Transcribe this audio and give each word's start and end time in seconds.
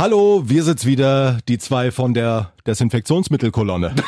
Hallo, 0.00 0.44
wir 0.46 0.64
sind's 0.64 0.86
wieder, 0.86 1.40
die 1.46 1.58
zwei 1.58 1.90
von 1.90 2.14
der 2.14 2.54
Desinfektionsmittelkolonne. 2.66 3.94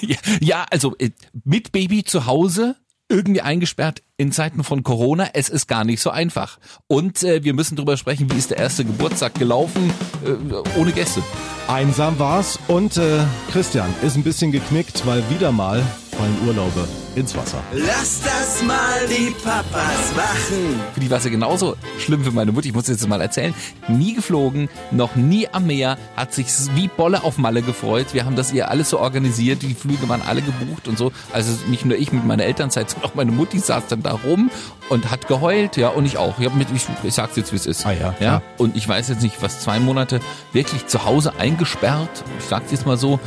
Ja, 0.00 0.16
ja, 0.40 0.66
also 0.70 0.96
äh, 0.98 1.10
mit 1.44 1.72
Baby 1.72 2.04
zu 2.04 2.26
Hause, 2.26 2.76
irgendwie 3.08 3.40
eingesperrt 3.40 4.02
in 4.16 4.32
Zeiten 4.32 4.64
von 4.64 4.82
Corona. 4.82 5.28
Es 5.32 5.48
ist 5.48 5.66
gar 5.66 5.84
nicht 5.84 6.02
so 6.02 6.10
einfach. 6.10 6.58
Und 6.88 7.22
äh, 7.22 7.42
wir 7.42 7.54
müssen 7.54 7.76
drüber 7.76 7.96
sprechen, 7.96 8.30
wie 8.30 8.36
ist 8.36 8.50
der 8.50 8.58
erste 8.58 8.84
Geburtstag 8.84 9.34
gelaufen, 9.36 9.90
äh, 10.26 10.78
ohne 10.78 10.92
Gäste. 10.92 11.22
Einsam 11.68 12.18
war's 12.18 12.58
und 12.68 12.96
äh, 12.96 13.20
Christian 13.50 13.94
ist 14.02 14.16
ein 14.16 14.24
bisschen 14.24 14.52
geknickt, 14.52 15.06
weil 15.06 15.22
wieder 15.30 15.52
mal 15.52 15.82
fallen 16.10 16.36
Urlaube 16.46 16.86
ins 17.14 17.36
Wasser. 17.36 17.62
Lass 17.72 18.20
das 18.22 18.62
mal 18.62 19.06
die 19.08 19.30
Papas 19.30 20.14
machen. 20.16 20.80
Für 20.94 21.00
die 21.00 21.10
war 21.10 21.18
es 21.18 21.24
ja 21.24 21.30
genauso 21.30 21.76
schlimm 21.98 22.24
für 22.24 22.30
meine 22.30 22.52
Mutter. 22.52 22.66
Ich 22.66 22.74
muss 22.74 22.88
jetzt 22.88 23.06
mal 23.08 23.20
erzählen. 23.20 23.54
Nie 23.88 24.14
geflogen, 24.14 24.68
noch 24.90 25.16
nie 25.16 25.48
am 25.48 25.66
Meer, 25.66 25.98
hat 26.16 26.32
sich 26.32 26.46
wie 26.74 26.88
Bolle 26.88 27.24
auf 27.24 27.38
Malle 27.38 27.62
gefreut. 27.62 28.08
Wir 28.12 28.24
haben 28.24 28.36
das 28.36 28.52
ihr 28.52 28.70
alles 28.70 28.90
so 28.90 28.98
organisiert. 28.98 29.62
Die 29.62 29.74
Flüge 29.74 30.08
waren 30.08 30.22
alle 30.22 30.42
gebucht 30.42 30.88
und 30.88 30.98
so. 30.98 31.12
Also 31.32 31.52
nicht 31.68 31.84
nur 31.84 31.98
ich 31.98 32.12
mit 32.12 32.24
meiner 32.24 32.44
Elternzeit, 32.44 32.90
sondern 32.90 33.10
auch 33.10 33.14
meine 33.14 33.32
Mutti 33.32 33.58
saß 33.58 33.86
dann 33.88 34.02
da 34.02 34.12
rum 34.12 34.50
und 34.88 35.10
hat 35.10 35.28
geheult. 35.28 35.76
Ja, 35.76 35.88
und 35.88 36.06
ich 36.06 36.18
auch. 36.18 36.38
Ich, 36.38 36.46
hab 36.46 36.54
mit, 36.54 36.68
ich, 36.74 36.86
ich 37.02 37.14
sag's 37.14 37.36
jetzt, 37.36 37.52
wie 37.52 37.56
es 37.56 37.66
ist. 37.66 37.86
Ah 37.86 37.92
ja, 37.92 38.14
ja. 38.20 38.42
Und 38.58 38.76
ich 38.76 38.88
weiß 38.88 39.08
jetzt 39.08 39.22
nicht, 39.22 39.42
was 39.42 39.60
zwei 39.60 39.78
Monate 39.78 40.20
wirklich 40.52 40.86
zu 40.86 41.04
Hause 41.04 41.34
eingesperrt. 41.38 42.24
Ich 42.38 42.46
sag's 42.46 42.70
jetzt 42.70 42.86
mal 42.86 42.96
so, 42.96 43.20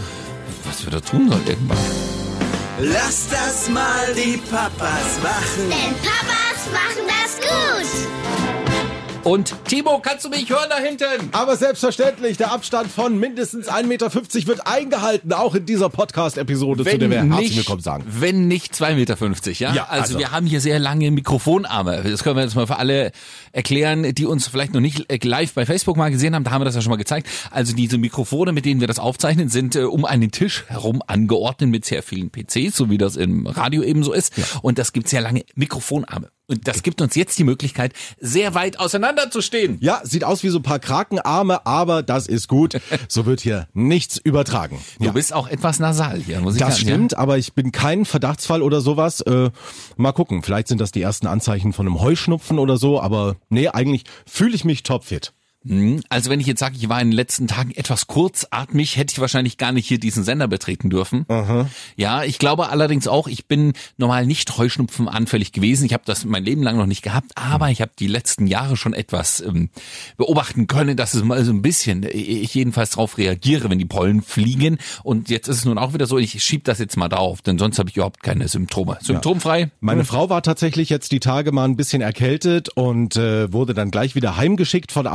was 0.65 0.85
wir 0.85 0.91
da 0.91 0.99
tun 0.99 1.29
sollen 1.29 1.45
irgendwann. 1.45 1.77
Lass 2.77 3.29
das 3.29 3.69
mal 3.69 4.13
die 4.15 4.35
Papas 4.35 5.19
machen. 5.23 5.69
Denn 5.69 5.95
Papas 6.01 6.67
machen 6.73 7.07
das 7.07 7.37
gut. 7.39 8.24
Und 9.25 9.55
Timo, 9.65 9.97
kannst 10.03 10.23
du 10.23 10.29
mich 10.29 10.51
hören 10.51 10.69
da 10.69 10.77
hinten? 10.77 11.29
Aber 11.31 11.57
selbstverständlich, 11.57 12.37
der 12.37 12.51
Abstand 12.51 12.91
von 12.91 13.19
mindestens 13.19 13.67
1,50 13.67 13.85
Meter 13.87 14.13
wird 14.13 14.67
eingehalten, 14.67 15.33
auch 15.33 15.55
in 15.55 15.65
dieser 15.65 15.89
Podcast-Episode, 15.89 16.83
zu 16.83 16.97
der 16.99 17.09
wir 17.09 17.23
herzlich 17.23 17.57
willkommen 17.57 17.81
sagen. 17.81 18.03
Wenn 18.07 18.47
nicht 18.47 18.75
2,50 18.75 18.93
Meter, 18.93 19.51
ja? 19.53 19.73
Ja, 19.73 19.85
also, 19.85 20.03
also. 20.03 20.19
wir 20.19 20.31
haben 20.31 20.45
hier 20.45 20.61
sehr 20.61 20.77
lange 20.77 21.09
Mikrofonarme. 21.09 22.03
Das 22.03 22.23
können 22.23 22.35
wir 22.35 22.43
jetzt 22.43 22.53
mal 22.53 22.67
für 22.67 22.77
alle 22.77 23.11
erklären, 23.51 24.13
die 24.13 24.27
uns 24.27 24.47
vielleicht 24.47 24.75
noch 24.75 24.79
nicht 24.79 25.11
äh, 25.11 25.17
live 25.27 25.53
bei 25.53 25.65
Facebook 25.65 25.97
mal 25.97 26.11
gesehen 26.11 26.35
haben. 26.35 26.43
Da 26.43 26.51
haben 26.51 26.61
wir 26.61 26.65
das 26.65 26.75
ja 26.75 26.81
schon 26.83 26.91
mal 26.91 26.97
gezeigt. 26.97 27.27
Also 27.49 27.75
diese 27.75 27.97
Mikrofone, 27.97 28.51
mit 28.51 28.65
denen 28.65 28.79
wir 28.79 28.87
das 28.87 28.99
aufzeichnen, 28.99 29.49
sind 29.49 29.75
äh, 29.75 29.85
um 29.85 30.05
einen 30.05 30.29
Tisch 30.29 30.65
herum 30.67 31.01
angeordnet 31.07 31.71
mit 31.71 31.83
sehr 31.83 32.03
vielen 32.03 32.29
PCs, 32.29 32.77
so 32.77 32.91
wie 32.91 32.99
das 32.99 33.15
im 33.15 33.47
Radio 33.47 33.81
eben 33.81 34.03
so 34.03 34.13
ist. 34.13 34.33
Und 34.61 34.77
das 34.77 34.93
gibt 34.93 35.09
sehr 35.09 35.21
lange 35.21 35.45
Mikrofonarme. 35.55 36.29
Und 36.47 36.67
das 36.67 36.83
gibt 36.83 37.01
uns 37.01 37.15
jetzt 37.15 37.37
die 37.39 37.43
Möglichkeit, 37.43 37.93
sehr 38.19 38.53
weit 38.53 38.79
auseinander 38.79 39.31
zu 39.31 39.41
stehen. 39.41 39.77
Ja, 39.81 40.01
sieht 40.03 40.23
aus 40.23 40.43
wie 40.43 40.49
so 40.49 40.59
ein 40.59 40.63
paar 40.63 40.79
Krakenarme, 40.79 41.65
aber 41.65 42.03
das 42.03 42.27
ist 42.27 42.47
gut. 42.47 42.79
So 43.09 43.25
wird 43.25 43.41
hier 43.41 43.67
nichts 43.73 44.17
übertragen. 44.17 44.79
Du 44.99 45.05
Ja. 45.05 45.11
bist 45.11 45.33
auch 45.33 45.47
etwas 45.47 45.79
nasal 45.79 46.19
hier, 46.19 46.39
muss 46.41 46.55
ich 46.55 46.59
Das 46.61 46.75
sagen. 46.75 46.87
stimmt, 46.87 47.17
aber 47.17 47.37
ich 47.37 47.53
bin 47.53 47.71
kein 47.71 48.05
Verdachtsfall 48.05 48.61
oder 48.61 48.81
sowas. 48.81 49.21
Äh, 49.21 49.51
mal 49.97 50.11
gucken, 50.11 50.43
vielleicht 50.43 50.67
sind 50.67 50.81
das 50.81 50.91
die 50.91 51.01
ersten 51.01 51.27
Anzeichen 51.27 51.73
von 51.73 51.85
einem 51.87 51.99
Heuschnupfen 52.01 52.59
oder 52.59 52.77
so, 52.77 52.99
aber 53.01 53.35
nee, 53.49 53.67
eigentlich 53.69 54.03
fühle 54.27 54.55
ich 54.55 54.65
mich 54.65 54.83
topfit. 54.83 55.33
Mhm. 55.65 56.01
Also 56.09 56.29
wenn 56.29 56.39
ich 56.39 56.47
jetzt 56.47 56.59
sage, 56.59 56.75
ich 56.77 56.87
war 56.89 57.01
in 57.01 57.09
den 57.09 57.15
letzten 57.15 57.47
Tagen 57.47 57.71
etwas 57.71 58.07
kurzatmig, 58.07 58.97
hätte 58.97 59.13
ich 59.13 59.19
wahrscheinlich 59.19 59.57
gar 59.57 59.71
nicht 59.71 59.87
hier 59.87 59.99
diesen 59.99 60.23
Sender 60.23 60.47
betreten 60.47 60.89
dürfen. 60.89 61.25
Ja, 61.95 62.23
ich 62.23 62.39
glaube 62.39 62.69
allerdings 62.69 63.07
auch, 63.07 63.27
ich 63.27 63.47
bin 63.47 63.73
normal 63.97 64.25
nicht 64.25 64.57
Heuschnupfen 64.57 65.07
anfällig 65.07 65.51
gewesen. 65.51 65.85
Ich 65.85 65.93
habe 65.93 66.03
das 66.05 66.23
mein 66.23 66.43
Leben 66.43 66.61
lang 66.61 66.77
noch 66.77 66.85
nicht 66.85 67.01
gehabt, 67.01 67.31
aber 67.35 67.69
ich 67.71 67.81
habe 67.81 67.91
die 67.99 68.07
letzten 68.07 68.47
Jahre 68.47 68.77
schon 68.77 68.93
etwas 68.93 69.41
ähm, 69.41 69.69
beobachten 70.17 70.67
können, 70.67 70.95
dass 70.95 71.13
es 71.13 71.23
mal 71.23 71.43
so 71.43 71.51
ein 71.51 71.61
bisschen, 71.61 72.03
äh, 72.03 72.09
ich 72.09 72.53
jedenfalls 72.53 72.91
darauf 72.91 73.17
reagiere, 73.17 73.69
wenn 73.69 73.79
die 73.79 73.85
Pollen 73.85 74.21
fliegen. 74.21 74.77
Und 75.03 75.29
jetzt 75.29 75.47
ist 75.47 75.57
es 75.57 75.65
nun 75.65 75.77
auch 75.77 75.93
wieder 75.93 76.05
so, 76.05 76.17
ich 76.19 76.43
schieb 76.43 76.63
das 76.65 76.77
jetzt 76.79 76.95
mal 76.95 77.09
drauf, 77.09 77.41
denn 77.41 77.57
sonst 77.57 77.79
habe 77.79 77.89
ich 77.89 77.97
überhaupt 77.97 78.21
keine 78.21 78.47
Symptome. 78.47 78.97
Symptomfrei. 79.01 79.71
Meine 79.79 80.05
Frau 80.05 80.29
war 80.29 80.43
tatsächlich 80.43 80.89
jetzt 80.89 81.11
die 81.11 81.19
Tage 81.19 81.51
mal 81.51 81.65
ein 81.65 81.75
bisschen 81.75 82.01
erkältet 82.01 82.69
und 82.69 83.15
äh, 83.15 83.51
wurde 83.51 83.73
dann 83.73 83.89
gleich 83.89 84.13
wieder 84.13 84.37
heimgeschickt 84.37 84.91
von 84.91 85.05
der 85.05 85.13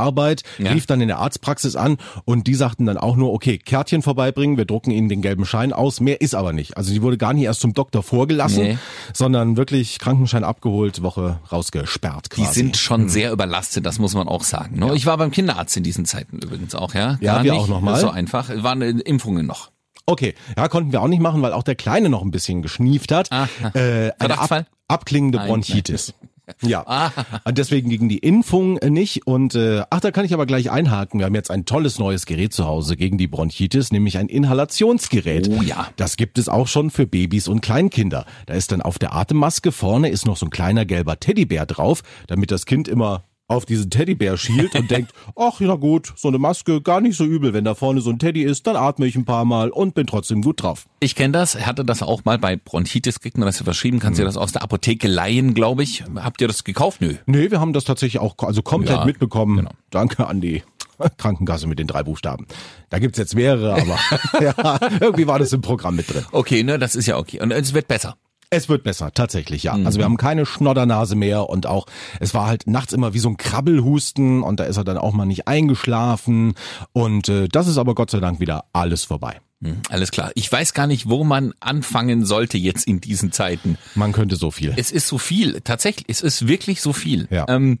Ja. 0.57 0.71
rief 0.71 0.85
dann 0.85 1.01
in 1.01 1.07
der 1.07 1.19
Arztpraxis 1.19 1.75
an 1.75 1.97
und 2.25 2.47
die 2.47 2.55
sagten 2.55 2.85
dann 2.85 2.97
auch 2.97 3.15
nur, 3.15 3.33
okay, 3.33 3.57
Kärtchen 3.57 4.01
vorbeibringen, 4.01 4.57
wir 4.57 4.65
drucken 4.65 4.91
Ihnen 4.91 5.09
den 5.09 5.21
gelben 5.21 5.45
Schein 5.45 5.73
aus, 5.73 5.99
mehr 6.01 6.21
ist 6.21 6.35
aber 6.35 6.53
nicht. 6.53 6.77
Also 6.77 6.91
die 6.93 7.01
wurde 7.01 7.17
gar 7.17 7.33
nicht 7.33 7.43
erst 7.45 7.61
zum 7.61 7.73
Doktor 7.73 8.03
vorgelassen, 8.03 8.63
Nee. 8.63 8.77
sondern 9.13 9.57
wirklich 9.57 9.99
Krankenschein 9.99 10.43
abgeholt, 10.43 11.01
Woche 11.01 11.39
rausgesperrt 11.51 12.27
Die 12.35 12.41
quasi. 12.43 12.53
sind 12.53 12.77
schon 12.77 13.09
sehr 13.09 13.31
überlastet, 13.31 13.85
das 13.85 13.99
muss 13.99 14.13
man 14.13 14.27
auch 14.27 14.43
sagen. 14.43 14.79
Ne? 14.79 14.93
Ich 14.95 15.05
war 15.05 15.17
beim 15.17 15.31
Kinderarzt 15.31 15.75
in 15.77 15.83
diesen 15.83 16.05
Zeiten 16.05 16.39
übrigens 16.39 16.75
auch, 16.75 16.93
ja. 16.93 17.17
Ja, 17.21 17.35
Gar 17.35 17.43
wir 17.43 17.51
nicht 17.53 17.61
auch 17.61 17.67
noch 17.67 17.81
mal. 17.81 17.99
So 17.99 18.09
einfach. 18.09 18.49
Waren 18.63 18.81
äh, 18.81 18.89
Impfungen 18.89 19.45
noch. 19.45 19.71
Okay, 20.07 20.33
ja, 20.57 20.67
konnten 20.67 20.91
wir 20.91 21.01
auch 21.01 21.07
nicht 21.07 21.21
machen, 21.21 21.41
weil 21.41 21.53
auch 21.53 21.63
der 21.63 21.75
Kleine 21.75 22.09
noch 22.09 22.21
ein 22.23 22.31
bisschen 22.31 22.61
geschnieft 22.61 23.11
hat. 23.11 23.31
Ah. 23.31 23.47
Äh, 23.73 24.11
eine 24.19 24.39
ab, 24.39 24.65
abklingende 24.87 25.39
Bronchitis. 25.39 26.13
Ja, 26.61 26.83
Ah. 26.85 27.11
und 27.45 27.57
deswegen 27.57 27.89
gegen 27.89 28.09
die 28.09 28.17
Impfung 28.17 28.75
nicht. 28.75 29.25
Und 29.27 29.55
äh, 29.55 29.83
ach, 29.89 29.99
da 29.99 30.11
kann 30.11 30.25
ich 30.25 30.33
aber 30.33 30.45
gleich 30.45 30.71
einhaken. 30.71 31.19
Wir 31.19 31.25
haben 31.25 31.35
jetzt 31.35 31.51
ein 31.51 31.65
tolles 31.65 31.99
neues 31.99 32.25
Gerät 32.25 32.53
zu 32.53 32.65
Hause 32.65 32.97
gegen 32.97 33.17
die 33.17 33.27
Bronchitis, 33.27 33.91
nämlich 33.91 34.17
ein 34.17 34.27
Inhalationsgerät. 34.27 35.49
Oh 35.49 35.61
ja. 35.61 35.87
Das 35.95 36.17
gibt 36.17 36.37
es 36.37 36.49
auch 36.49 36.67
schon 36.67 36.89
für 36.89 37.07
Babys 37.07 37.47
und 37.47 37.61
Kleinkinder. 37.61 38.25
Da 38.45 38.53
ist 38.53 38.71
dann 38.71 38.81
auf 38.81 38.99
der 38.99 39.13
Atemmaske 39.15 39.71
vorne 39.71 40.09
ist 40.09 40.25
noch 40.25 40.37
so 40.37 40.45
ein 40.45 40.49
kleiner 40.49 40.85
gelber 40.85 41.19
Teddybär 41.19 41.65
drauf, 41.65 42.01
damit 42.27 42.51
das 42.51 42.65
Kind 42.65 42.87
immer 42.87 43.23
auf 43.51 43.65
diesen 43.65 43.89
Teddybär 43.89 44.37
schielt 44.37 44.75
und 44.75 44.89
denkt, 44.89 45.11
ach 45.35 45.59
ja 45.59 45.75
gut, 45.75 46.13
so 46.15 46.27
eine 46.29 46.37
Maske, 46.39 46.81
gar 46.81 47.01
nicht 47.01 47.17
so 47.17 47.25
übel. 47.25 47.53
Wenn 47.53 47.65
da 47.65 47.75
vorne 47.75 48.01
so 48.01 48.09
ein 48.09 48.17
Teddy 48.19 48.43
ist, 48.43 48.65
dann 48.67 48.75
atme 48.75 49.05
ich 49.05 49.15
ein 49.15 49.25
paar 49.25 49.45
Mal 49.45 49.69
und 49.69 49.93
bin 49.93 50.07
trotzdem 50.07 50.41
gut 50.41 50.63
drauf. 50.63 50.87
Ich 50.99 51.15
kenne 51.15 51.33
das, 51.33 51.55
hatte 51.65 51.85
das 51.85 52.01
auch 52.01 52.25
mal 52.25 52.37
bei 52.37 52.55
Bronchitis, 52.55 53.19
kriegt 53.19 53.37
man 53.37 53.45
das 53.45 53.59
ja 53.59 53.65
verschrieben, 53.65 53.99
kannst 53.99 54.17
du 54.19 54.23
dir 54.23 54.27
das 54.27 54.37
aus 54.37 54.51
der 54.51 54.63
Apotheke 54.63 55.07
leihen, 55.07 55.53
glaube 55.53 55.83
ich. 55.83 56.03
Habt 56.15 56.41
ihr 56.41 56.47
das 56.47 56.63
gekauft? 56.63 57.01
Nö. 57.01 57.15
Nee, 57.25 57.51
wir 57.51 57.59
haben 57.59 57.73
das 57.73 57.83
tatsächlich 57.83 58.21
auch 58.21 58.35
also 58.39 58.61
komplett 58.61 58.97
Ja, 58.99 59.05
mitbekommen. 59.05 59.57
genau. 59.57 59.71
Danke 59.89 60.27
an 60.27 60.41
die 60.41 60.63
Krankenkasse 61.17 61.67
mit 61.67 61.79
den 61.79 61.87
drei 61.87 62.03
Buchstaben. 62.03 62.45
Da 62.89 62.99
gibt's 62.99 63.17
jetzt 63.17 63.35
mehrere, 63.35 63.73
aber 63.73 63.99
ja, 64.41 64.79
irgendwie 64.99 65.27
war 65.27 65.39
das 65.39 65.51
im 65.53 65.61
Programm 65.61 65.95
mit 65.95 66.13
drin. 66.13 66.23
Okay, 66.31 66.63
ne, 66.63 66.77
das 66.79 66.95
ist 66.95 67.07
ja 67.07 67.17
okay. 67.17 67.41
Und 67.41 67.51
es 67.51 67.73
wird 67.73 67.87
besser. 67.87 68.15
Es 68.53 68.67
wird 68.67 68.83
besser, 68.83 69.13
tatsächlich, 69.13 69.63
ja. 69.63 69.77
Mhm. 69.77 69.85
Also 69.85 69.97
wir 69.97 70.05
haben 70.05 70.17
keine 70.17 70.45
Schnoddernase 70.45 71.15
mehr 71.15 71.49
und 71.49 71.65
auch, 71.65 71.85
es 72.19 72.33
war 72.33 72.47
halt 72.47 72.67
nachts 72.67 72.91
immer 72.91 73.13
wie 73.13 73.19
so 73.19 73.29
ein 73.29 73.37
Krabbelhusten 73.37 74.43
und 74.43 74.59
da 74.59 74.65
ist 74.65 74.75
er 74.75 74.83
dann 74.83 74.97
auch 74.97 75.13
mal 75.13 75.25
nicht 75.25 75.47
eingeschlafen 75.47 76.55
und 76.91 77.29
äh, 77.29 77.47
das 77.47 77.67
ist 77.67 77.77
aber 77.77 77.95
Gott 77.95 78.11
sei 78.11 78.19
Dank 78.19 78.41
wieder 78.41 78.65
alles 78.73 79.05
vorbei. 79.05 79.39
Hm, 79.63 79.81
Alles 79.89 80.11
klar. 80.11 80.31
Ich 80.35 80.51
weiß 80.51 80.73
gar 80.73 80.87
nicht, 80.87 81.07
wo 81.07 81.23
man 81.23 81.53
anfangen 81.59 82.25
sollte 82.25 82.57
jetzt 82.57 82.87
in 82.87 82.99
diesen 82.99 83.31
Zeiten. 83.31 83.77
Man 83.95 84.11
könnte 84.11 84.35
so 84.35 84.51
viel. 84.51 84.73
Es 84.75 84.91
ist 84.91 85.07
so 85.07 85.17
viel, 85.17 85.61
tatsächlich, 85.61 86.07
es 86.09 86.21
ist 86.21 86.47
wirklich 86.47 86.81
so 86.81 86.93
viel. 86.93 87.27
Ja. 87.29 87.45
Ähm, 87.47 87.79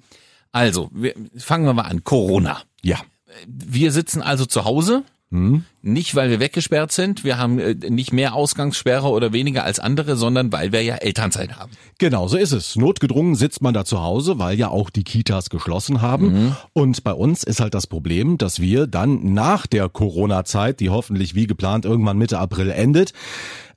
also, 0.51 0.89
wir, 0.93 1.15
fangen 1.37 1.65
wir 1.65 1.73
mal 1.73 1.83
an. 1.83 2.03
Corona. 2.03 2.61
Ja. 2.81 2.97
Wir 3.47 3.91
sitzen 3.91 4.21
also 4.21 4.45
zu 4.45 4.63
Hause. 4.63 5.03
Hm? 5.31 5.63
Nicht, 5.81 6.13
weil 6.15 6.29
wir 6.29 6.41
weggesperrt 6.41 6.91
sind. 6.91 7.23
Wir 7.23 7.37
haben 7.37 7.57
äh, 7.57 7.73
nicht 7.73 8.11
mehr 8.11 8.35
Ausgangssperre 8.35 9.07
oder 9.07 9.31
weniger 9.31 9.63
als 9.63 9.79
andere, 9.79 10.17
sondern 10.17 10.51
weil 10.51 10.73
wir 10.73 10.83
ja 10.83 10.95
Elternzeit 10.95 11.57
haben. 11.57 11.71
Genau, 11.99 12.27
so 12.27 12.35
ist 12.35 12.51
es. 12.51 12.75
Notgedrungen 12.75 13.35
sitzt 13.35 13.61
man 13.61 13.73
da 13.73 13.85
zu 13.85 14.01
Hause, 14.01 14.39
weil 14.39 14.59
ja 14.59 14.67
auch 14.67 14.89
die 14.89 15.03
Kitas 15.03 15.49
geschlossen 15.49 16.01
haben. 16.01 16.55
Und 16.73 17.03
bei 17.03 17.13
uns 17.13 17.43
ist 17.43 17.61
halt 17.61 17.73
das 17.73 17.87
Problem, 17.87 18.37
dass 18.37 18.59
wir 18.59 18.87
dann 18.87 19.33
nach 19.33 19.67
der 19.67 19.87
Corona-Zeit, 19.87 20.81
die 20.81 20.89
hoffentlich 20.89 21.33
wie 21.33 21.47
geplant 21.47 21.85
irgendwann 21.85 22.17
Mitte 22.17 22.37
April 22.37 22.69
endet, 22.69 23.13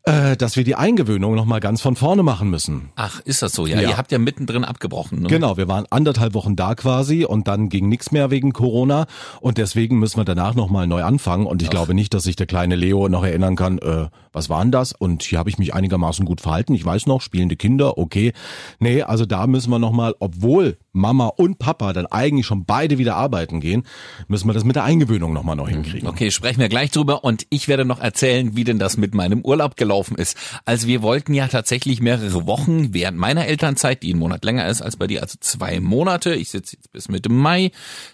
äh, 0.07 0.37
dass 0.37 0.57
wir 0.57 0.65
die 0.65 0.75
Eingewöhnung 0.75 1.35
nochmal 1.35 1.61
ganz 1.61 1.81
von 1.81 1.97
vorne 1.97 2.23
machen 2.23 2.51
müssen. 2.51 2.91
Ach, 2.95 3.21
ist 3.21 3.41
das 3.41 3.53
so? 3.55 3.67
Ja, 3.67 3.81
Ja. 3.81 3.89
ihr 3.89 3.97
habt 3.97 4.13
ja 4.13 4.19
mittendrin 4.19 4.63
abgebrochen. 4.65 5.23
Ne? 5.23 5.29
Genau, 5.29 5.57
wir 5.57 5.67
waren 5.67 5.87
anderthalb 5.89 6.35
Wochen 6.35 6.57
da 6.57 6.75
quasi 6.75 7.25
und 7.25 7.49
dann 7.49 7.71
ging 7.71 7.89
nichts 7.89 8.13
mehr 8.13 8.31
wegen 8.31 8.53
Corona 8.53 9.07
und 9.41 9.57
deswegen 9.57 9.99
müssen 9.99 10.19
wir 10.19 10.25
danach 10.25 10.55
nochmal 10.55 10.87
neu 10.87 11.03
anfangen 11.03 11.47
und 11.47 11.63
ich 11.63 11.71
glaube 11.71 11.95
nicht, 11.95 12.13
dass 12.13 12.25
sich 12.25 12.37
der 12.37 12.47
kleine 12.47 12.77
Leo 12.77 13.09
noch 13.09 13.25
erinnern 13.25 13.57
kann, 13.57 13.79
äh, 13.79 14.09
was 14.33 14.51
war 14.51 14.61
denn 14.63 14.73
das? 14.73 14.93
Und 14.93 15.23
hier 15.23 15.39
habe 15.39 15.49
ich 15.49 15.59
mich 15.59 15.73
einigermaßen 15.75 16.27
gut 16.27 16.41
verhalten. 16.41 16.75
Ich 16.75 16.85
weiß 16.85 17.07
noch, 17.07 17.21
spielende 17.23 17.57
Kinder, 17.57 17.97
okay. 17.99 18.33
Nee, 18.81 19.03
also 19.03 19.25
da 19.25 19.47
müssen 19.47 19.71
wir 19.71 19.79
nochmal, 19.79 20.15
obwohl 20.19 20.77
Mama 20.93 21.29
und 21.29 21.59
Papa 21.59 21.93
dann 21.93 22.07
eigentlich 22.07 22.45
schon 22.45 22.65
beide 22.67 22.99
wieder 22.99 23.17
arbeiten 23.17 23.61
gehen, 23.61 23.85
müssen 24.29 24.49
wir 24.49 24.53
das 24.55 24.65
mit 24.65 24.77
der 24.77 24.85
Eingewöhnung 24.85 25.33
nochmal 25.33 25.57
neu 25.57 25.69
hinkriegen. 25.69 26.09
Okay, 26.09 26.31
sprechen 26.31 26.61
wir 26.61 26.69
gleich 26.69 26.91
drüber 26.91 27.25
und 27.25 27.47
ich 27.49 27.69
werde 27.69 27.85
noch 27.85 28.01
erzählen, 28.01 28.55
wie 28.57 28.65
denn 28.65 28.79
das 28.79 28.97
mit 28.97 29.15
meinem 29.15 29.41
Urlaub 29.43 29.77
gelaufen 29.77 29.94
ist. 30.17 30.37
Also 30.65 30.87
wir 30.87 31.03
wollten 31.03 31.35
ja 31.35 31.49
tatsächlich 31.49 32.01
mehrere 32.01 32.47
Wochen 32.47 32.93
während 32.93 33.19
meiner 33.19 33.47
Elternzeit, 33.47 34.03
die 34.03 34.11
einen 34.11 34.21
Monat 34.21 34.45
länger 34.45 34.69
ist 34.69 34.83
als 34.83 34.97
bei 34.97 35.07
dir, 35.07 35.23
also 35.23 35.37
zwei 35.41 35.81
Monate. 35.81 36.35
Ich 36.35 36.51
sitze 36.51 36.77
jetzt 36.77 36.93
bis 36.93 37.09
Mitte 37.09 37.31
Mai 37.31 37.71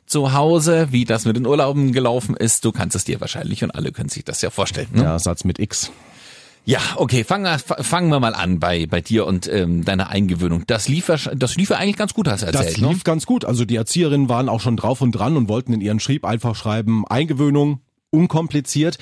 zu 0.06 0.32
Hause. 0.32 0.88
Wie 0.91 1.05
das 1.05 1.25
mit 1.25 1.37
den 1.37 1.47
Urlauben 1.47 1.93
gelaufen 1.93 2.37
ist, 2.37 2.65
du 2.65 2.73
kannst 2.73 2.97
es 2.97 3.05
dir 3.05 3.21
wahrscheinlich 3.21 3.65
und 3.65 3.71
alle 3.71 3.93
können 3.93 4.09
sich 4.09 4.25
das 4.25 4.43
ja 4.43 4.50
vorstellen. 4.50 4.88
Ne? 4.93 5.05
Ja, 5.05 5.19
Satz 5.19 5.44
mit 5.44 5.59
X. 5.59 5.91
Ja, 6.67 6.81
okay, 6.97 7.25
fangen 7.25 7.44
wir, 7.44 7.59
fangen 7.59 8.11
wir 8.11 8.21
mal 8.21 8.35
an 8.35 8.61
bei, 8.61 8.87
bei 8.87 9.00
dir 9.00 9.26
und 9.26 9.49
ähm, 9.49 9.85
deiner 9.85 10.11
Eingewöhnung. 10.11 10.65
Das 10.67 10.88
lief, 10.88 11.06
das 11.35 11.56
lief 11.56 11.71
ja 11.71 11.79
eigentlich 11.79 11.97
ganz 11.97 12.12
gut, 12.12 12.29
hast 12.29 12.43
du 12.43 12.47
erzählt. 12.47 12.75
Das 12.75 12.76
lief 12.76 12.99
ne? 12.99 13.03
ganz 13.03 13.26
gut. 13.26 13.44
Also 13.44 13.65
die 13.65 13.76
Erzieherinnen 13.76 14.29
waren 14.29 14.49
auch 14.49 14.61
schon 14.61 14.76
drauf 14.76 15.00
und 15.00 15.12
dran 15.12 15.37
und 15.37 15.49
wollten 15.49 15.73
in 15.73 15.81
ihren 15.81 16.00
Schrieb 16.00 16.25
einfach 16.25 16.55
schreiben, 16.55 17.06
Eingewöhnung, 17.09 17.81
unkompliziert. 18.11 18.99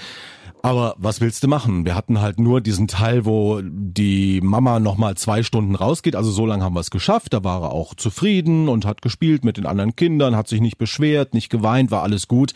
Aber 0.63 0.95
was 0.99 1.21
willst 1.21 1.43
du 1.43 1.49
machen? 1.49 1.85
Wir 1.85 1.95
hatten 1.95 2.21
halt 2.21 2.41
nur 2.41 2.61
diesen 2.61 2.89
Teil, 2.89 3.25
wo 3.25 3.61
die 3.63 4.41
Mama 4.41 4.81
nochmal 4.81 5.17
zwei 5.17 5.43
Stunden 5.43 5.75
rausgeht. 5.75 6.17
Also 6.17 6.31
so 6.31 6.47
lange 6.47 6.65
haben 6.65 6.75
wir 6.75 6.81
es 6.81 6.91
geschafft. 6.91 7.33
Da 7.33 7.45
war 7.45 7.63
er 7.63 7.73
auch 7.73 7.95
zufrieden 7.95 8.69
und 8.69 8.85
hat 8.85 9.03
gespielt 9.03 9.45
mit 9.45 9.57
den 9.57 9.67
anderen 9.67 9.97
Kindern, 9.97 10.37
hat 10.37 10.49
sich 10.49 10.61
nicht 10.61 10.79
beschwert, 10.79 11.35
nicht 11.35 11.49
geweint, 11.49 11.91
war 11.91 12.03
alles 12.03 12.29
gut. 12.29 12.53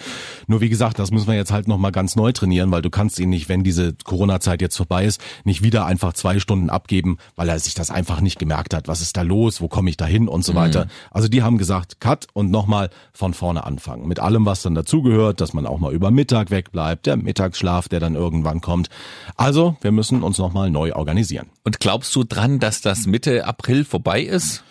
Nur 0.47 0.61
wie 0.61 0.69
gesagt, 0.69 0.99
das 0.99 1.11
müssen 1.11 1.29
wir 1.29 1.35
jetzt 1.35 1.53
halt 1.53 1.69
nochmal 1.69 1.93
ganz 1.93 2.17
neu 2.17 2.33
trainieren, 2.33 2.71
weil 2.71 2.83
du 2.83 2.91
kannst 2.91 3.19
ihn 3.19 3.31
nicht, 3.31 3.49
wenn 3.49 3.63
diese 3.63 3.95
Corona-Zeit 4.05 4.63
jetzt 4.63 4.77
vorbei 4.77 5.05
ist, 5.05 5.21
nicht 5.45 5.63
wieder 5.63 5.87
einfach 5.87 6.13
zwei 6.13 6.39
Stunden 6.39 6.71
abgeben, 6.71 7.19
weil 7.37 7.49
er 7.49 7.59
sich 7.59 7.75
das 7.75 7.91
einfach 7.91 8.21
nicht 8.21 8.39
gemerkt 8.39 8.75
hat. 8.75 8.89
Was 8.89 9.01
ist 9.01 9.17
da 9.17 9.23
los? 9.23 9.61
Wo 9.61 9.69
komme 9.69 9.91
ich 9.91 9.97
da 9.97 10.07
hin? 10.07 10.29
Und 10.29 10.45
so 10.45 10.55
weiter. 10.55 10.87
Also 11.11 11.29
die 11.29 11.43
haben 11.43 11.59
gesagt, 11.59 12.01
Cut 12.01 12.27
und 12.33 12.51
nochmal 12.51 12.91
von 13.13 13.35
vorne 13.35 13.65
anfangen. 13.65 14.09
Mit 14.09 14.21
allem, 14.21 14.47
was 14.47 14.63
dann 14.63 14.75
dazugehört, 14.75 15.41
dass 15.41 15.53
man 15.53 15.67
auch 15.67 15.79
mal 15.79 15.93
über 15.93 16.11
Mittag 16.11 16.51
wegbleibt, 16.51 17.07
der 17.07 17.17
Mittagsschlaf, 17.17 17.89
der 17.93 18.01
dann 18.01 18.15
irgendwann 18.15 18.61
kommt. 18.61 18.89
Also, 19.37 19.77
wir 19.81 19.93
müssen 19.93 20.23
uns 20.23 20.39
nochmal 20.39 20.71
neu 20.71 20.95
organisieren. 20.95 21.51
Und 21.65 21.81
glaubst 21.81 22.15
du 22.17 22.25
dran, 22.25 22.59
dass 22.59 22.81
das 22.81 23.07
Mitte 23.07 23.47
April 23.47 23.85
vorbei 23.85 24.23
ist? 24.23 24.65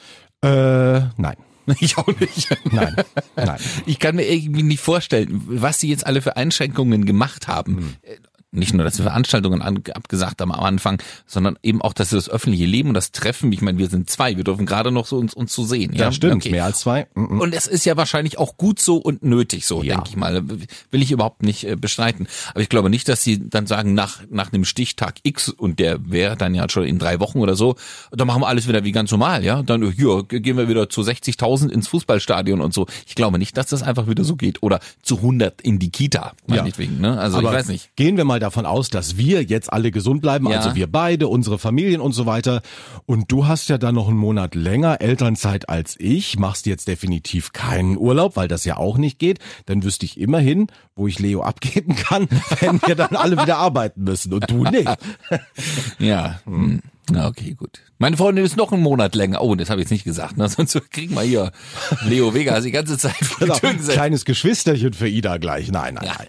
Äh, 0.43 1.01
nein. 1.17 1.37
Ich 1.79 1.97
auch 1.97 2.07
nicht. 2.19 2.49
Nein, 2.71 2.95
nein. 3.35 3.59
Ich 3.85 3.99
kann 3.99 4.15
mir 4.15 4.27
irgendwie 4.27 4.63
nicht 4.63 4.81
vorstellen, 4.81 5.41
was 5.45 5.79
sie 5.79 5.89
jetzt 5.89 6.05
alle 6.05 6.21
für 6.21 6.35
Einschränkungen 6.35 7.05
gemacht 7.05 7.47
haben. 7.47 7.97
Äh, 8.01 8.17
Nicht 8.53 8.73
nur, 8.73 8.83
dass 8.83 8.97
sie 8.97 9.03
Veranstaltungen 9.03 9.61
an, 9.61 9.81
abgesagt 9.93 10.41
haben 10.41 10.51
am 10.51 10.59
Anfang, 10.59 11.01
sondern 11.25 11.57
eben 11.63 11.81
auch, 11.81 11.93
dass 11.93 12.09
sie 12.09 12.17
das 12.17 12.29
öffentliche 12.29 12.65
Leben 12.65 12.89
und 12.89 12.95
das 12.95 13.13
Treffen, 13.13 13.49
ich 13.53 13.61
meine, 13.61 13.77
wir 13.77 13.87
sind 13.87 14.09
zwei, 14.09 14.35
wir 14.35 14.43
dürfen 14.43 14.65
gerade 14.65 14.91
noch 14.91 15.05
so 15.05 15.17
uns, 15.17 15.33
uns 15.33 15.53
zu 15.53 15.63
sehen. 15.63 15.93
ja? 15.93 16.05
Das 16.07 16.15
stimmt, 16.15 16.35
Okay. 16.43 16.51
mehr 16.51 16.65
als 16.65 16.79
zwei. 16.81 17.07
Mhm. 17.15 17.39
Und 17.39 17.53
es 17.55 17.65
ist 17.65 17.85
ja 17.85 17.95
wahrscheinlich 17.95 18.37
auch 18.37 18.57
gut 18.57 18.79
so 18.81 18.97
und 18.97 19.23
nötig 19.23 19.65
so, 19.65 19.81
Ja. 19.83 19.95
denke 19.95 20.09
ich 20.09 20.17
mal. 20.17 20.43
Will 20.49 21.01
ich 21.01 21.11
überhaupt 21.11 21.43
nicht 21.43 21.63
äh, 21.63 21.77
bestreiten. 21.77 22.27
Aber 22.49 22.59
ich 22.61 22.67
glaube 22.67 22.89
nicht, 22.89 23.07
dass 23.07 23.23
sie 23.23 23.39
dann 23.49 23.67
sagen, 23.67 23.93
nach, 23.93 24.19
nach 24.29 24.51
einem 24.51 24.65
Stichtag 24.65 25.15
X, 25.23 25.47
und 25.47 25.79
der 25.79 26.11
wäre 26.11 26.35
dann 26.35 26.53
ja 26.53 26.67
schon 26.69 26.83
in 26.83 26.99
drei 26.99 27.21
Wochen 27.21 27.39
oder 27.39 27.55
so, 27.55 27.75
dann 28.11 28.27
machen 28.27 28.41
wir 28.41 28.47
alles 28.47 28.67
wieder 28.67 28.83
wie 28.83 28.91
ganz 28.91 29.11
normal, 29.11 29.45
ja. 29.45 29.63
Dann, 29.63 29.89
hier, 29.93 30.23
gehen 30.27 30.57
wir 30.57 30.67
wieder 30.67 30.89
zu 30.89 31.01
60.000 31.01 31.69
ins 31.69 31.87
Fußballstadion 31.87 32.59
und 32.59 32.73
so. 32.73 32.85
Ich 33.07 33.15
glaube 33.15 33.39
nicht, 33.39 33.55
dass 33.55 33.67
das 33.67 33.81
einfach 33.81 34.07
wieder 34.09 34.25
so 34.25 34.35
geht. 34.35 34.61
Oder 34.61 34.81
zu 35.03 35.17
100 35.17 35.61
in 35.61 35.79
die 35.79 35.89
Kita, 35.89 36.33
meinetwegen, 36.47 36.99
ne? 36.99 37.17
Also 37.17 37.37
Aber 37.37 37.49
ich 37.49 37.55
weiß 37.59 37.67
nicht. 37.69 37.95
Gehen 37.95 38.17
wir 38.17 38.25
mal 38.25 38.40
davon 38.41 38.65
aus, 38.65 38.89
dass 38.89 39.17
wir 39.17 39.43
jetzt 39.43 39.71
alle 39.71 39.91
gesund 39.91 40.21
bleiben, 40.21 40.49
Ja. 40.49 40.57
also 40.57 40.75
wir 40.75 40.91
beide, 40.91 41.27
unsere 41.29 41.57
Familien 41.59 42.01
und 42.01 42.11
so 42.13 42.25
weiter. 42.25 42.61
Und 43.05 43.31
du 43.31 43.47
hast 43.47 43.69
ja 43.69 43.77
dann 43.77 43.95
noch 43.95 44.07
einen 44.09 44.17
Monat 44.17 44.55
länger 44.55 44.99
Elternzeit 45.01 45.69
als 45.69 45.95
ich, 45.99 46.37
machst 46.37 46.65
jetzt 46.65 46.87
definitiv 46.87 47.53
keinen 47.53 47.97
Urlaub, 47.97 48.35
weil 48.35 48.47
das 48.47 48.65
ja 48.65 48.77
auch 48.77 48.97
nicht 48.97 49.19
geht. 49.19 49.39
Dann 49.65 49.83
wüsste 49.83 50.05
ich 50.05 50.19
immerhin, 50.19 50.67
wo 50.95 51.07
ich 51.07 51.19
Leo 51.19 51.41
abgeben 51.43 51.95
kann, 51.95 52.27
wenn 52.59 52.81
wir 52.85 52.95
dann 52.95 53.15
alle 53.15 53.41
wieder 53.41 53.57
arbeiten 53.57 54.03
müssen 54.03 54.33
und 54.33 54.49
du 54.49 54.63
nicht. 54.63 54.89
Ja, 55.99 56.39
hm. 56.45 56.81
Na, 57.11 57.27
okay, 57.27 57.53
gut. 57.53 57.79
Meine 57.97 58.17
Freundin 58.17 58.43
ist 58.45 58.57
noch 58.57 58.71
einen 58.71 58.81
Monat 58.83 59.15
länger. 59.15 59.41
Oh, 59.41 59.55
das 59.55 59.69
habe 59.69 59.79
ich 59.81 59.85
jetzt 59.85 59.91
nicht 59.91 60.03
gesagt. 60.03 60.37
Ne? 60.37 60.47
Sonst 60.49 60.79
kriegen 60.91 61.13
wir 61.15 61.21
hier 61.21 61.51
Leo 62.05 62.33
Vegas 62.33 62.63
die 62.63 62.71
ganze 62.71 62.97
Zeit 62.97 63.15
Genau, 63.39 63.55
kleines 63.55 64.25
Geschwisterchen 64.25 64.93
für 64.93 65.07
Ida 65.07 65.37
gleich. 65.37 65.69
Nein, 65.71 65.95
nein, 65.95 66.05
Ja. 66.05 66.15
nein. 66.17 66.27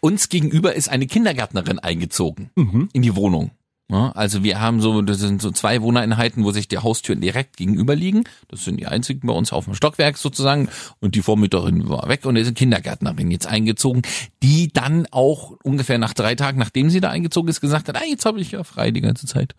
Uns 0.00 0.28
gegenüber 0.28 0.74
ist 0.74 0.88
eine 0.88 1.06
Kindergärtnerin 1.06 1.78
eingezogen 1.78 2.50
Mhm. 2.56 2.88
in 2.92 3.02
die 3.02 3.14
Wohnung. 3.16 3.50
Ja, 3.92 4.10
also 4.12 4.42
wir 4.42 4.58
haben 4.58 4.80
so, 4.80 5.02
das 5.02 5.18
sind 5.18 5.42
so 5.42 5.50
zwei 5.50 5.82
Wohneinheiten, 5.82 6.44
wo 6.44 6.50
sich 6.50 6.66
die 6.66 6.78
Haustüren 6.78 7.20
direkt 7.20 7.58
gegenüber 7.58 7.94
liegen. 7.94 8.24
Das 8.48 8.64
sind 8.64 8.80
die 8.80 8.86
einzigen 8.86 9.26
bei 9.26 9.34
uns 9.34 9.52
auf 9.52 9.66
dem 9.66 9.74
Stockwerk 9.74 10.16
sozusagen. 10.16 10.70
Und 11.00 11.14
die 11.14 11.20
Vormieterin 11.20 11.90
war 11.90 12.08
weg 12.08 12.24
und 12.24 12.36
ist 12.36 12.46
eine 12.46 12.54
Kindergärtnerin 12.54 13.30
jetzt 13.30 13.46
eingezogen, 13.46 14.00
die 14.42 14.72
dann 14.72 15.06
auch 15.10 15.58
ungefähr 15.62 15.98
nach 15.98 16.14
drei 16.14 16.34
Tagen, 16.36 16.58
nachdem 16.58 16.88
sie 16.88 17.02
da 17.02 17.10
eingezogen 17.10 17.50
ist, 17.50 17.60
gesagt 17.60 17.86
hat, 17.86 17.96
ah, 17.96 18.06
jetzt 18.08 18.24
habe 18.24 18.40
ich 18.40 18.52
ja 18.52 18.64
frei 18.64 18.92
die 18.92 19.02
ganze 19.02 19.26
Zeit. 19.26 19.54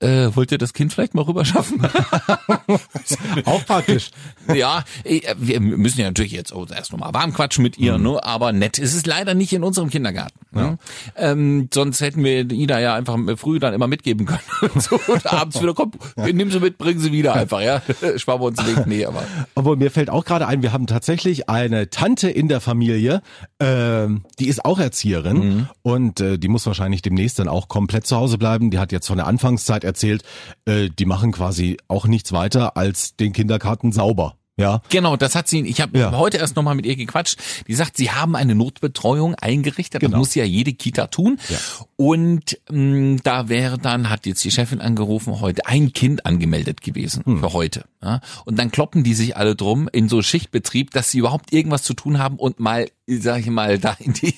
Äh, 0.00 0.30
wollt 0.34 0.50
ihr 0.50 0.56
das 0.56 0.72
Kind 0.72 0.94
vielleicht 0.94 1.12
mal 1.12 1.22
rüber 1.22 1.44
schaffen? 1.44 1.82
Auch 3.44 3.66
praktisch. 3.66 4.12
ja, 4.54 4.82
eh, 5.04 5.20
wir 5.36 5.60
müssen 5.60 6.00
ja 6.00 6.06
natürlich 6.06 6.32
jetzt 6.32 6.54
erst 6.74 6.92
nochmal 6.92 7.12
warm 7.12 7.34
quatschen 7.34 7.62
mit 7.62 7.76
ihr, 7.76 7.98
ne? 7.98 8.24
aber 8.24 8.52
nett 8.52 8.78
ist 8.78 8.94
es 8.94 9.04
leider 9.04 9.34
nicht 9.34 9.52
in 9.52 9.62
unserem 9.62 9.90
Kindergarten. 9.90 10.38
Ne? 10.52 10.78
Ähm, 11.16 11.68
sonst 11.72 12.00
hätten 12.00 12.24
wir 12.24 12.50
Ida 12.50 12.78
ja 12.78 12.94
einfach 12.94 13.18
früh 13.36 13.57
dann 13.58 13.74
immer 13.74 13.86
mitgeben 13.86 14.26
können. 14.26 14.40
Und 14.74 14.82
so, 14.82 15.00
und 15.06 15.26
abends 15.32 15.62
wieder, 15.62 15.74
komm, 15.74 15.92
nimm 16.16 16.50
sie 16.50 16.60
mit, 16.60 16.78
bring 16.78 16.98
sie 16.98 17.12
wieder 17.12 17.34
einfach, 17.34 17.60
ja. 17.60 17.82
Sparen 18.16 18.40
wir 18.40 18.46
uns 18.46 18.58
den 18.58 18.76
Weg. 18.76 18.86
Nee, 18.86 19.04
aber. 19.04 19.22
Obwohl 19.54 19.76
mir 19.76 19.90
fällt 19.90 20.10
auch 20.10 20.24
gerade 20.24 20.46
ein, 20.46 20.62
wir 20.62 20.72
haben 20.72 20.86
tatsächlich 20.86 21.48
eine 21.48 21.90
Tante 21.90 22.28
in 22.28 22.48
der 22.48 22.60
Familie, 22.60 23.22
ähm, 23.60 24.24
die 24.38 24.48
ist 24.48 24.64
auch 24.64 24.78
Erzieherin 24.78 25.68
und 25.82 26.20
äh, 26.20 26.38
die 26.38 26.48
muss 26.48 26.66
wahrscheinlich 26.66 27.02
demnächst 27.02 27.38
dann 27.38 27.48
auch 27.48 27.68
komplett 27.68 28.06
zu 28.06 28.16
Hause 28.16 28.38
bleiben. 28.38 28.70
Die 28.70 28.78
hat 28.78 28.92
jetzt 28.92 29.06
von 29.06 29.16
der 29.16 29.26
Anfangszeit 29.26 29.84
erzählt, 29.84 30.22
äh, 30.64 30.88
die 30.90 31.06
machen 31.06 31.32
quasi 31.32 31.76
auch 31.88 32.06
nichts 32.06 32.32
weiter 32.32 32.76
als 32.76 33.16
den 33.16 33.32
Kindergarten 33.32 33.92
sauber. 33.92 34.37
Ja, 34.58 34.82
Genau, 34.90 35.16
das 35.16 35.34
hat 35.34 35.48
sie, 35.48 35.60
ich 35.60 35.80
habe 35.80 35.98
Ja. 35.98 36.12
heute 36.12 36.36
erst 36.38 36.56
nochmal 36.56 36.74
mit 36.74 36.84
ihr 36.84 36.96
gequatscht. 36.96 37.38
Die 37.68 37.74
sagt, 37.74 37.96
sie 37.96 38.10
haben 38.10 38.36
eine 38.36 38.54
Notbetreuung 38.54 39.34
eingerichtet. 39.36 40.02
Das 40.02 40.08
Genau. 40.08 40.18
muss 40.18 40.34
ja 40.34 40.44
jede 40.44 40.72
Kita 40.74 41.06
tun. 41.06 41.38
Ja. 41.48 41.56
Und 41.96 42.58
mh, 42.70 43.20
da 43.22 43.48
wäre 43.48 43.78
dann, 43.78 44.10
hat 44.10 44.26
jetzt 44.26 44.44
die 44.44 44.50
Chefin 44.50 44.80
angerufen, 44.80 45.40
heute 45.40 45.64
ein 45.66 45.92
Kind 45.92 46.26
angemeldet 46.26 46.82
gewesen 46.82 47.24
Hm. 47.24 47.40
für 47.40 47.52
heute. 47.52 47.84
Ja? 48.02 48.20
Und 48.44 48.58
dann 48.58 48.70
kloppen 48.70 49.04
die 49.04 49.14
sich 49.14 49.36
alle 49.36 49.54
drum 49.56 49.88
in 49.92 50.08
so 50.08 50.20
Schichtbetrieb, 50.22 50.90
dass 50.90 51.10
sie 51.10 51.18
überhaupt 51.18 51.52
irgendwas 51.52 51.82
zu 51.84 51.94
tun 51.94 52.18
haben 52.18 52.36
und 52.36 52.60
mal, 52.60 52.88
sag 53.20 53.40
ich 53.40 53.46
mal, 53.46 53.78
da 53.78 53.96
die, 53.98 54.34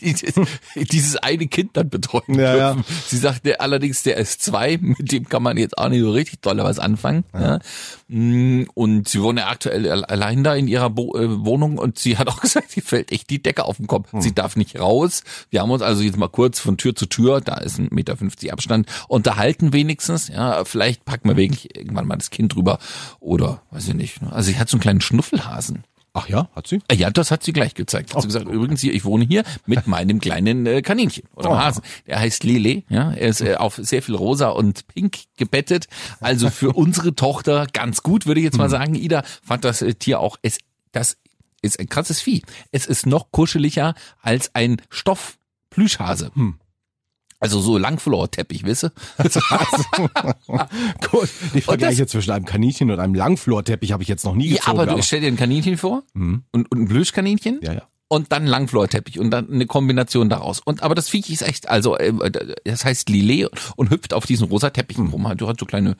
in 0.74 0.84
dieses 0.84 1.16
eine 1.16 1.46
Kind 1.48 1.76
dann 1.76 1.90
betreuen 1.90 2.38
Ja, 2.38 2.56
ja. 2.56 2.74
dürfen. 2.74 2.94
Sie 3.08 3.16
sagt, 3.16 3.44
der, 3.44 3.60
allerdings, 3.60 4.02
der 4.04 4.16
ist 4.16 4.42
zwei, 4.42 4.78
mit 4.80 5.10
dem 5.10 5.28
kann 5.28 5.42
man 5.42 5.56
jetzt 5.56 5.76
auch 5.76 5.88
nicht 5.88 6.00
so 6.02 6.12
richtig 6.12 6.40
doll 6.40 6.58
was 6.58 6.78
anfangen. 6.78 7.24
Ja. 7.34 7.58
Mm, 8.08 8.64
Und 8.74 9.08
sie 9.08 9.20
wohnt 9.22 9.38
ja 9.38 9.48
aktuell 9.48 9.90
al- 9.90 10.04
allein 10.04 10.44
da 10.44 10.54
in 10.54 10.68
ihrer 10.68 10.90
Bo 10.90 11.16
äh, 11.16 11.44
Wohnung 11.44 11.78
und 11.78 11.98
sie 11.98 12.16
hat 12.18 12.28
auch 12.28 12.40
gesagt, 12.40 12.70
sie 12.70 12.80
fällt 12.80 13.10
echt 13.12 13.28
die 13.30 13.42
Decke 13.42 13.64
auf 13.64 13.76
den 13.78 13.86
Kopf. 13.86 14.12
Hm. 14.12 14.20
Sie 14.20 14.34
darf 14.34 14.56
nicht 14.56 14.78
raus. 14.78 15.22
Wir 15.50 15.62
haben 15.62 15.70
uns 15.70 15.82
also 15.82 16.02
jetzt 16.02 16.16
mal 16.16 16.28
kurz 16.28 16.60
von 16.60 16.76
Tür 16.76 16.94
zu 16.94 17.06
Tür, 17.06 17.40
da 17.40 17.54
ist 17.58 17.78
ein 17.78 17.88
Meter 17.90 18.16
fünfzig 18.16 18.52
Abstand, 18.52 18.86
unterhalten 19.08 19.72
wenigstens. 19.72 20.28
Ja, 20.28 20.64
vielleicht 20.64 21.04
packen 21.04 21.28
wir 21.28 21.36
wirklich 21.36 21.76
irgendwann 21.76 22.06
mal 22.06 22.16
das 22.16 22.30
Kind 22.30 22.54
drüber 22.54 22.78
oder 23.18 23.62
weiß 23.70 23.88
ich 23.88 23.94
nicht. 23.94 24.22
ne. 24.22 24.32
Also 24.32 24.50
sie 24.52 24.58
hat 24.58 24.68
so 24.68 24.76
einen 24.76 24.82
kleinen 24.82 25.00
Schnuffelhasen. 25.00 25.84
Ach 26.12 26.28
ja, 26.28 26.48
hat 26.54 26.66
sie? 26.66 26.80
Ah 26.88 26.94
Ja, 26.94 27.10
das 27.10 27.30
hat 27.30 27.42
sie 27.42 27.52
gleich 27.52 27.74
gezeigt. 27.74 28.14
Hat 28.14 28.22
sie 28.22 28.28
gesagt, 28.28 28.46
übrigens 28.48 28.80
hier, 28.80 28.92
ich 28.94 29.04
wohne 29.04 29.24
hier 29.24 29.44
mit 29.66 29.86
meinem 29.86 30.20
kleinen 30.20 30.66
äh, 30.66 30.82
Kaninchen 30.82 31.24
oder 31.34 31.50
Oh. 31.50 31.56
Hasen. 31.56 31.82
Der 32.06 32.18
heißt 32.20 32.44
Lele, 32.44 32.82
ja. 32.88 33.12
Er 33.12 33.28
ist 33.28 33.40
äh, 33.40 33.54
auf 33.56 33.76
sehr 33.82 34.02
viel 34.02 34.14
rosa 34.14 34.48
und 34.48 34.86
pink 34.88 35.18
gebettet. 35.36 35.86
Also 36.20 36.50
für 36.50 36.72
unsere 36.76 37.14
Tochter 37.14 37.66
ganz 37.72 38.02
gut, 38.02 38.26
würde 38.26 38.40
ich 38.40 38.44
jetzt 38.44 38.58
mal 38.58 38.64
Hm. 38.64 38.70
sagen. 38.70 38.94
Ida 38.94 39.22
fand 39.42 39.64
das 39.64 39.82
äh, 39.82 39.94
Tier 39.94 40.20
auch, 40.20 40.36
es, 40.42 40.58
das 40.92 41.16
ist 41.62 41.78
ein 41.78 41.88
krasses 41.88 42.20
Vieh. 42.20 42.42
Es 42.72 42.86
ist 42.86 43.06
noch 43.06 43.30
kuscheliger 43.32 43.94
als 44.22 44.54
ein 44.54 44.80
Stoff-Plüschhase. 44.88 46.30
Hm. 46.34 46.58
Also 47.42 47.60
so 47.60 47.78
Langflorteppich, 47.78 48.66
weißt 48.66 48.82
du? 48.84 48.88
Gut, 51.10 51.28
die 51.54 51.60
Vergleiche 51.60 52.02
das- 52.02 52.10
zwischen 52.12 52.30
einem 52.32 52.44
Kaninchen 52.44 52.90
und 52.90 53.00
einem 53.00 53.14
Langflorteppich 53.14 53.92
habe 53.92 54.02
ich 54.02 54.08
jetzt 54.08 54.24
noch 54.24 54.34
nie 54.34 54.48
Ja, 54.50 54.56
gezogen. 54.56 54.78
aber 54.80 54.94
du 54.94 55.02
stell 55.02 55.20
dir 55.20 55.28
ein 55.28 55.36
Kaninchen 55.36 55.76
vor 55.78 56.02
und, 56.14 56.44
und 56.52 56.72
ein 56.72 56.86
Plüschkaninchen. 56.88 57.60
ja, 57.62 57.72
ja. 57.72 57.82
und 58.08 58.32
dann 58.32 58.46
Langflorteppich 58.46 59.18
und 59.18 59.30
dann 59.30 59.50
eine 59.50 59.66
Kombination 59.66 60.28
daraus. 60.28 60.60
Und 60.60 60.82
aber 60.82 60.94
das 60.94 61.08
Viech 61.08 61.30
ist 61.30 61.42
echt, 61.42 61.68
also 61.68 61.96
äh, 61.96 62.12
das 62.64 62.84
heißt 62.84 63.08
Lillet 63.08 63.48
und 63.76 63.90
hüpft 63.90 64.12
auf 64.14 64.26
diesen 64.26 64.48
rosa 64.48 64.70
Teppichen 64.70 65.08
rum. 65.08 65.32
Du 65.36 65.48
hast 65.48 65.60
so 65.60 65.66
kleine, 65.66 65.96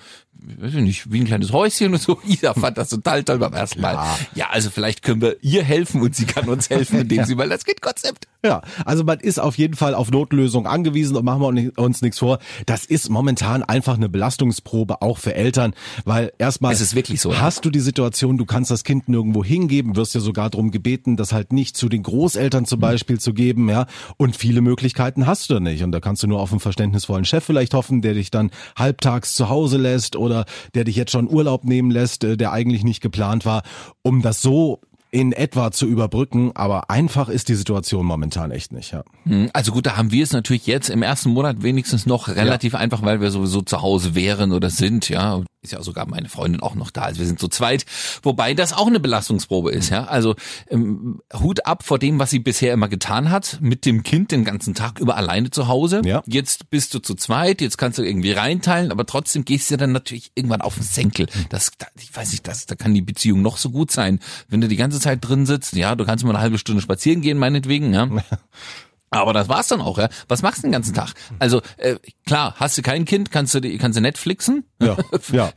weiß 0.58 0.74
ich 0.74 0.82
nicht, 0.82 1.12
wie 1.12 1.20
ein 1.20 1.26
kleines 1.26 1.52
Häuschen 1.52 1.92
und 1.92 2.00
so. 2.00 2.18
Ida 2.26 2.54
fand 2.54 2.78
das 2.78 2.88
total 2.88 3.24
toll 3.24 3.38
beim 3.38 3.52
ersten 3.52 3.80
Mal. 3.80 3.92
Klar. 3.92 4.18
Ja, 4.34 4.50
also 4.50 4.70
vielleicht 4.70 5.02
können 5.02 5.20
wir 5.20 5.36
ihr 5.42 5.62
helfen 5.62 6.02
und 6.02 6.14
sie 6.14 6.24
kann 6.24 6.48
uns 6.48 6.70
helfen, 6.70 7.00
indem 7.00 7.24
sie 7.24 7.34
mal 7.34 7.48
das 7.48 7.64
Kind-Konzept. 7.64 8.26
Ja, 8.42 8.62
also 8.86 9.04
man 9.04 9.20
ist 9.20 9.38
auf 9.38 9.58
jeden 9.58 9.74
Fall 9.74 9.94
auf 9.94 10.10
Notlösung 10.10 10.66
angewiesen 10.66 11.14
und 11.16 11.24
machen 11.24 11.42
wir 11.42 11.78
uns 11.78 12.00
nichts 12.00 12.18
vor. 12.18 12.38
Das 12.64 12.86
ist 12.86 13.10
momentan 13.10 13.62
einfach 13.62 13.96
eine 13.96 14.08
Belastungsprobe 14.08 15.02
auch 15.02 15.18
für 15.18 15.34
Eltern, 15.34 15.74
weil 16.04 16.32
erstmal 16.38 16.72
Es 16.72 16.80
ist 16.80 16.94
wirklich 16.94 17.20
so, 17.20 17.32
ja. 17.32 17.40
hast 17.40 17.66
du 17.66 17.70
die 17.70 17.80
Situation, 17.80 18.38
du 18.38 18.46
kannst 18.46 18.70
das 18.70 18.82
Kind 18.82 19.10
nirgendwo 19.10 19.44
hingeben, 19.44 19.94
wirst 19.94 20.14
ja 20.14 20.20
sogar 20.20 20.48
darum 20.48 20.70
gebeten, 20.70 21.18
das 21.18 21.32
halt 21.32 21.52
nicht 21.52 21.76
zu 21.76 21.90
den 21.90 22.02
Großeltern 22.02 22.64
zum 22.64 22.80
Beispiel 22.80 23.20
zu 23.20 23.34
geben, 23.34 23.68
ja. 23.68 23.86
Und 24.16 24.36
viele 24.36 24.62
Möglichkeiten 24.62 25.26
hast 25.26 25.50
du 25.50 25.60
nicht. 25.60 25.82
Und 25.82 25.92
da 25.92 26.00
kannst 26.00 26.22
du 26.22 26.26
nur 26.26 26.40
auf 26.40 26.50
einen 26.50 26.60
verständnisvollen 26.60 27.26
Chef 27.26 27.44
vielleicht 27.44 27.74
hoffen, 27.74 28.00
der 28.00 28.14
dich 28.14 28.30
dann 28.30 28.50
halbtags 28.76 29.34
zu 29.34 29.50
Hause 29.50 29.76
lässt 29.76 30.16
oder 30.16 30.29
der 30.74 30.84
dich 30.84 30.96
jetzt 30.96 31.12
schon 31.12 31.28
Urlaub 31.28 31.64
nehmen 31.64 31.90
lässt, 31.90 32.24
äh, 32.24 32.36
der 32.36 32.52
eigentlich 32.52 32.84
nicht 32.84 33.00
geplant 33.00 33.44
war, 33.44 33.62
um 34.02 34.22
das 34.22 34.40
so 34.42 34.80
in 35.12 35.32
etwa 35.32 35.72
zu 35.72 35.86
überbrücken, 35.86 36.52
aber 36.54 36.88
einfach 36.88 37.28
ist 37.28 37.48
die 37.48 37.54
Situation 37.56 38.06
momentan 38.06 38.50
echt 38.52 38.72
nicht, 38.72 38.92
ja. 38.92 39.02
Hm, 39.24 39.50
Also 39.52 39.72
gut, 39.72 39.86
da 39.86 39.96
haben 39.96 40.12
wir 40.12 40.22
es 40.22 40.32
natürlich 40.32 40.66
jetzt 40.66 40.88
im 40.88 41.02
ersten 41.02 41.30
Monat 41.30 41.62
wenigstens 41.62 42.06
noch 42.06 42.28
relativ 42.28 42.74
einfach, 42.74 43.02
weil 43.02 43.20
wir 43.20 43.30
sowieso 43.30 43.62
zu 43.62 43.82
Hause 43.82 44.14
wären 44.14 44.52
oder 44.52 44.70
sind, 44.70 45.08
ja. 45.08 45.42
Ist 45.62 45.72
ja 45.72 45.82
sogar 45.82 46.08
meine 46.08 46.30
Freundin 46.30 46.62
auch 46.62 46.74
noch 46.74 46.90
da, 46.90 47.02
also 47.02 47.18
wir 47.20 47.26
sind 47.26 47.38
zu 47.38 47.48
zweit, 47.48 47.84
wobei 48.22 48.54
das 48.54 48.72
auch 48.72 48.86
eine 48.86 48.98
Belastungsprobe 48.98 49.70
ist, 49.70 49.90
ja. 49.90 50.04
Also 50.04 50.34
ähm, 50.70 51.20
Hut 51.38 51.66
ab 51.66 51.82
vor 51.82 51.98
dem, 51.98 52.18
was 52.18 52.30
sie 52.30 52.38
bisher 52.38 52.72
immer 52.72 52.88
getan 52.88 53.30
hat, 53.30 53.58
mit 53.60 53.84
dem 53.84 54.02
Kind 54.02 54.32
den 54.32 54.44
ganzen 54.44 54.74
Tag 54.74 55.00
über 55.00 55.16
alleine 55.16 55.50
zu 55.50 55.68
Hause. 55.68 56.00
Ja. 56.02 56.22
Jetzt 56.26 56.70
bist 56.70 56.94
du 56.94 56.98
zu 56.98 57.14
zweit, 57.14 57.60
jetzt 57.60 57.76
kannst 57.76 57.98
du 57.98 58.02
irgendwie 58.02 58.32
reinteilen, 58.32 58.90
aber 58.90 59.04
trotzdem 59.04 59.44
gehst 59.44 59.70
du 59.70 59.76
dann 59.76 59.92
natürlich 59.92 60.32
irgendwann 60.34 60.62
auf 60.62 60.76
den 60.76 60.82
Senkel. 60.82 61.26
Das, 61.50 61.72
da, 61.76 61.88
ich 62.00 62.16
weiß 62.16 62.32
nicht, 62.32 62.48
das, 62.48 62.64
da 62.64 62.74
kann 62.74 62.94
die 62.94 63.02
Beziehung 63.02 63.42
noch 63.42 63.58
so 63.58 63.68
gut 63.68 63.90
sein. 63.90 64.18
Wenn 64.48 64.62
du 64.62 64.68
die 64.68 64.76
ganze 64.76 64.98
Zeit 64.98 65.18
drin 65.20 65.44
sitzt, 65.44 65.74
ja, 65.74 65.94
du 65.94 66.06
kannst 66.06 66.24
mal 66.24 66.30
eine 66.30 66.40
halbe 66.40 66.56
Stunde 66.56 66.80
spazieren 66.80 67.20
gehen, 67.20 67.36
meinetwegen, 67.36 67.92
ja. 67.92 68.08
Aber 69.12 69.32
das 69.32 69.48
war's 69.48 69.66
dann 69.66 69.80
auch, 69.80 69.98
ja. 69.98 70.08
Was 70.28 70.42
machst 70.42 70.58
du 70.58 70.62
den 70.68 70.72
ganzen 70.72 70.94
Tag? 70.94 71.14
Also 71.40 71.60
äh, 71.78 71.96
klar, 72.26 72.54
hast 72.58 72.78
du 72.78 72.82
kein 72.82 73.04
Kind, 73.04 73.32
kannst 73.32 73.52
du 73.54 73.60
die- 73.60 73.76
kannst 73.76 73.96
du 73.98 74.00
Netflixen. 74.02 74.64
Ja, 74.80 74.96
ja. 75.32 75.50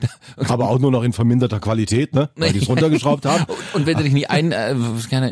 Aber 0.47 0.69
auch 0.69 0.79
nur 0.79 0.91
noch 0.91 1.03
in 1.03 1.13
verminderter 1.13 1.59
Qualität, 1.59 2.15
ne? 2.15 2.31
Weil 2.35 2.51
die 2.53 2.59
es 2.59 2.67
runtergeschraubt 2.69 3.25
haben. 3.27 3.45
Und 3.73 3.85
wenn 3.85 3.95
du 3.97 4.03
dich 4.03 4.13
nicht, 4.13 4.31
ein, 4.31 4.51
äh, 4.51 4.73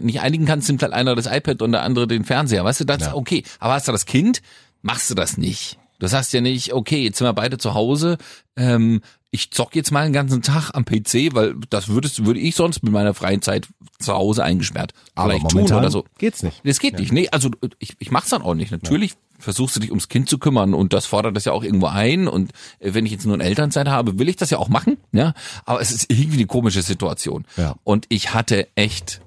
nicht 0.02 0.22
einigen 0.22 0.46
kannst, 0.46 0.68
nimmt 0.68 0.84
halt 0.84 0.94
einer 0.94 1.16
das 1.16 1.26
iPad 1.26 1.64
und 1.64 1.72
der 1.72 1.82
andere 1.82 2.06
den 2.08 2.24
Fernseher. 2.24 2.64
Weißt 2.64 2.82
du, 2.82 2.86
das 2.86 2.98
ist 3.02 3.08
Ja. 3.08 3.16
okay. 3.16 3.44
Aber 3.60 3.74
hast 3.74 3.88
du 3.88 3.92
das 3.92 4.06
Kind, 4.06 4.42
machst 4.84 5.10
du 5.10 5.16
das 5.16 5.38
nicht. 5.38 5.80
Du 5.98 6.08
sagst 6.08 6.32
ja 6.34 6.42
nicht, 6.42 6.74
okay, 6.74 7.04
jetzt 7.04 7.18
sind 7.18 7.28
wir 7.28 7.34
beide 7.34 7.58
zu 7.58 7.74
Hause, 7.74 8.18
ähm, 8.56 9.02
ich 9.32 9.52
zock 9.52 9.76
jetzt 9.76 9.92
mal 9.92 10.04
den 10.04 10.14
ganzen 10.14 10.42
Tag 10.42 10.72
am 10.74 10.84
PC, 10.84 11.34
weil 11.34 11.56
das 11.70 11.88
würdest, 11.88 12.26
würde 12.26 12.42
ich 12.42 12.54
sonst 12.56 12.84
mit 12.84 12.92
meiner 12.92 13.14
freien 13.14 13.42
Zeit 13.42 13.70
zu 13.98 14.14
Hause 14.14 14.44
eingesperrt 14.44 14.94
Aber 15.16 15.30
vielleicht 15.30 15.50
tun 15.50 15.72
oder 15.72 15.90
so. 15.90 16.06
geht's 16.18 16.44
nicht. 16.44 16.62
Das 16.66 16.80
geht 16.80 17.00
nicht. 17.00 17.14
Nee, 17.14 17.30
also 17.32 17.50
ich, 17.80 17.96
ich 18.00 18.12
mach's 18.12 18.30
dann 18.30 18.42
auch 18.42 18.56
nicht. 18.56 18.72
Natürlich 18.72 19.14
versuchst 19.40 19.76
du 19.76 19.80
dich 19.80 19.90
ums 19.90 20.10
Kind 20.10 20.28
zu 20.28 20.38
kümmern 20.38 20.74
und 20.74 20.92
das 20.92 21.06
fordert 21.06 21.36
das 21.36 21.46
ja 21.46 21.54
auch 21.54 21.64
irgendwo 21.64 21.88
ein 21.88 22.28
und 22.28 22.52
äh, 22.80 22.94
wenn 22.94 23.06
ich 23.06 23.14
jetzt 23.14 23.26
nur 23.26 23.34
eine 23.34 23.44
Elternzeit 23.44 23.88
habe, 23.88 24.20
will 24.20 24.28
ich 24.28 24.36
das 24.36 24.50
ja 24.50 24.58
auch 24.58 24.70
machen, 24.70 24.98
ja, 25.14 25.34
aber 25.66 25.82
es 25.82 25.92
ist 25.92 26.12
irgendwie 26.12 26.38
eine 26.38 26.46
komische 26.46 26.82
Situation. 26.82 27.46
Ja. 27.56 27.76
Und 27.84 28.06
ich 28.10 28.34
hatte 28.34 28.68
echt 28.76 29.22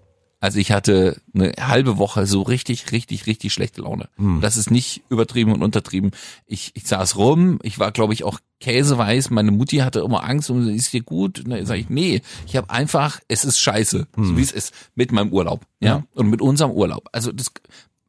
also 0.44 0.58
ich 0.58 0.72
hatte 0.72 1.22
eine 1.34 1.54
halbe 1.58 1.96
Woche 1.96 2.26
so 2.26 2.42
richtig, 2.42 2.92
richtig, 2.92 3.26
richtig 3.26 3.50
schlechte 3.54 3.80
Laune. 3.80 4.10
Das 4.42 4.58
ist 4.58 4.70
nicht 4.70 5.02
übertrieben 5.08 5.52
und 5.52 5.62
untertrieben. 5.62 6.10
Ich, 6.44 6.72
ich 6.74 6.86
saß 6.86 7.16
rum, 7.16 7.60
ich 7.62 7.78
war, 7.78 7.92
glaube 7.92 8.12
ich, 8.12 8.24
auch 8.24 8.38
käseweiß. 8.64 9.30
Meine 9.30 9.50
Mutti 9.50 9.78
hatte 9.78 10.00
immer 10.00 10.24
Angst 10.24 10.48
und 10.48 10.68
ist 10.68 10.92
dir 10.92 11.02
gut? 11.02 11.40
Und 11.40 11.50
dann 11.50 11.66
sage 11.66 11.80
ich, 11.80 11.90
nee, 11.90 12.22
ich 12.46 12.56
habe 12.56 12.70
einfach, 12.70 13.20
es 13.28 13.44
ist 13.44 13.58
scheiße, 13.58 14.06
so 14.16 14.36
wie 14.36 14.42
es 14.42 14.52
ist, 14.52 14.74
mit 14.94 15.12
meinem 15.12 15.32
Urlaub. 15.32 15.66
Ja? 15.80 16.04
Und 16.14 16.30
mit 16.30 16.40
unserem 16.40 16.70
Urlaub. 16.70 17.08
Also 17.12 17.30
das 17.30 17.52